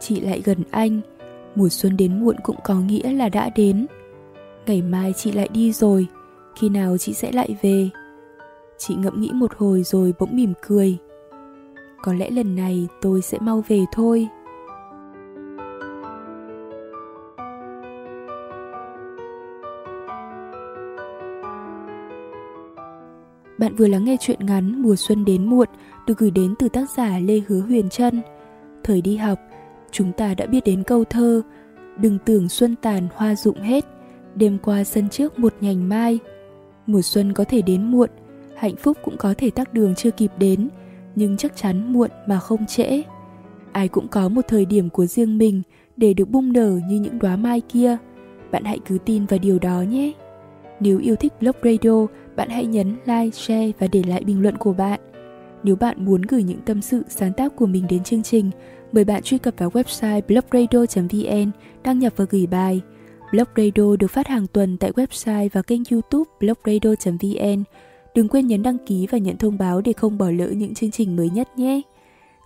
chị 0.01 0.21
lại 0.21 0.43
gần 0.45 0.59
anh 0.71 1.01
mùa 1.55 1.69
xuân 1.69 1.97
đến 1.97 2.21
muộn 2.25 2.37
cũng 2.43 2.57
có 2.65 2.75
nghĩa 2.75 3.13
là 3.13 3.29
đã 3.29 3.51
đến 3.57 3.87
ngày 4.67 4.83
mai 4.83 5.13
chị 5.17 5.33
lại 5.33 5.49
đi 5.53 5.73
rồi 5.73 6.07
khi 6.57 6.69
nào 6.69 6.99
chị 6.99 7.13
sẽ 7.13 7.33
lại 7.33 7.57
về 7.63 7.89
chị 8.79 8.95
ngẫm 8.95 9.21
nghĩ 9.21 9.31
một 9.35 9.53
hồi 9.57 9.83
rồi 9.83 10.15
bỗng 10.19 10.37
mỉm 10.37 10.53
cười 10.69 10.99
có 12.05 12.13
lẽ 12.13 12.31
lần 12.31 12.57
này 12.57 12.89
tôi 13.01 13.23
sẽ 13.23 13.39
mau 13.41 13.65
về 13.69 13.85
thôi. 13.93 14.29
Bạn 23.59 23.75
vừa 23.77 23.87
lắng 23.87 24.05
nghe 24.05 24.17
chuyện 24.21 24.47
ngắn 24.47 24.83
Mùa 24.83 24.97
xuân 24.97 25.25
đến 25.25 25.47
muộn 25.47 25.69
được 26.07 26.19
gửi 26.19 26.31
đến 26.31 26.55
từ 26.59 26.69
tác 26.69 26.91
giả 26.91 27.19
Lê 27.19 27.41
Hứa 27.49 27.61
Huyền 27.61 27.89
Trân. 27.91 28.23
Thời 28.83 29.01
đi 29.01 29.17
học, 29.17 29.39
chúng 29.91 30.13
ta 30.13 30.35
đã 30.35 30.47
biết 30.47 30.65
đến 30.65 30.83
câu 30.83 31.05
thơ 31.05 31.43
đừng 31.97 32.19
tưởng 32.25 32.49
xuân 32.49 32.77
tàn 32.83 33.09
hoa 33.15 33.35
rụng 33.35 33.61
hết 33.61 33.85
đêm 34.35 34.59
qua 34.59 34.85
sân 34.85 35.09
trước 35.09 35.39
một 35.39 35.55
nhành 35.61 35.89
mai. 35.89 36.19
Mùa 36.87 37.03
xuân 37.03 37.33
có 37.33 37.45
thể 37.45 37.63
đến 37.63 37.91
muộn 37.91 38.11
hạnh 38.57 38.77
phúc 38.77 38.97
cũng 39.05 39.17
có 39.17 39.35
thể 39.39 39.51
tắc 39.51 39.75
đường 39.75 39.95
chưa 39.95 40.11
kịp 40.11 40.31
đến 40.39 40.69
nhưng 41.17 41.37
chắc 41.37 41.57
chắn 41.57 41.93
muộn 41.93 42.11
mà 42.27 42.39
không 42.39 42.67
trễ 42.67 43.03
ai 43.73 43.89
cũng 43.89 44.09
có 44.09 44.29
một 44.29 44.43
thời 44.49 44.65
điểm 44.65 44.91
của 44.91 45.07
riêng 45.07 45.39
mình 45.39 45.63
để 45.97 46.15
được 46.15 46.31
bung 46.31 46.53
nở 46.53 46.79
như 46.89 47.01
những 47.01 47.19
đóa 47.19 47.37
mai 47.37 47.61
kia 47.61 47.97
bạn 48.51 48.65
hãy 48.65 48.79
cứ 48.87 48.99
tin 49.05 49.27
vào 49.27 49.39
điều 49.39 49.59
đó 49.59 49.83
nhé 49.83 50.13
nếu 50.81 50.99
yêu 50.99 51.17
thích 51.17 51.33
blog 51.41 51.57
radio 51.63 52.07
bạn 52.37 52.49
hãy 52.49 52.67
nhấn 52.67 52.97
like 53.05 53.31
share 53.31 53.73
và 53.79 53.87
để 53.93 54.03
lại 54.07 54.25
bình 54.25 54.43
luận 54.43 54.57
của 54.57 54.73
bạn 54.73 55.01
nếu 55.63 55.77
bạn 55.77 56.05
muốn 56.05 56.23
gửi 56.23 56.43
những 56.43 56.61
tâm 56.61 56.83
sự 56.83 57.03
sáng 57.09 57.33
tác 57.33 57.57
của 57.57 57.67
mình 57.67 57.87
đến 57.89 58.05
chương 58.05 58.23
trình 58.23 58.51
mời 58.95 59.05
bạn 59.05 59.23
truy 59.23 59.39
cập 59.39 59.55
vào 59.59 59.71
website 59.71 60.21
blogradio.vn, 60.29 61.51
đăng 61.83 61.99
nhập 61.99 62.13
và 62.17 62.25
gửi 62.31 62.47
bài. 62.47 62.81
Blog 63.33 63.49
Radio 63.57 63.97
được 63.97 64.11
phát 64.11 64.27
hàng 64.29 64.47
tuần 64.47 64.77
tại 64.77 64.93
website 64.93 65.49
và 65.53 65.63
kênh 65.63 65.83
youtube 65.91 66.31
blogradio.vn. 66.41 67.63
Đừng 68.15 68.29
quên 68.29 68.47
nhấn 68.47 68.63
đăng 68.63 68.79
ký 68.87 69.07
và 69.11 69.19
nhận 69.19 69.37
thông 69.37 69.59
báo 69.59 69.81
để 69.81 69.93
không 69.93 70.19
bỏ 70.19 70.31
lỡ 70.31 70.49
những 70.49 70.75
chương 70.75 70.91
trình 70.91 71.17
mới 71.17 71.31
nhất 71.31 71.59
nhé. 71.59 71.81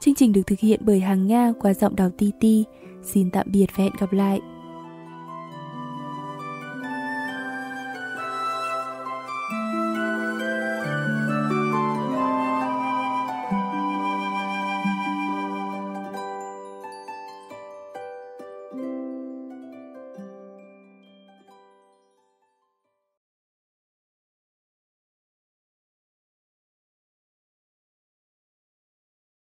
Chương 0.01 0.15
trình 0.15 0.33
được 0.33 0.43
thực 0.47 0.59
hiện 0.61 0.81
bởi 0.85 1.01
Hàng 1.01 1.27
Nga 1.27 1.53
qua 1.61 1.75
giọng 1.75 1.97
đào 1.97 2.11
Ti 2.19 2.31
Ti. 2.41 2.65
Xin 3.03 3.31
tạm 3.31 3.47
biệt 3.53 3.67
và 3.77 3.85
hẹn 3.85 3.93
gặp 4.01 4.13
lại. 4.13 4.41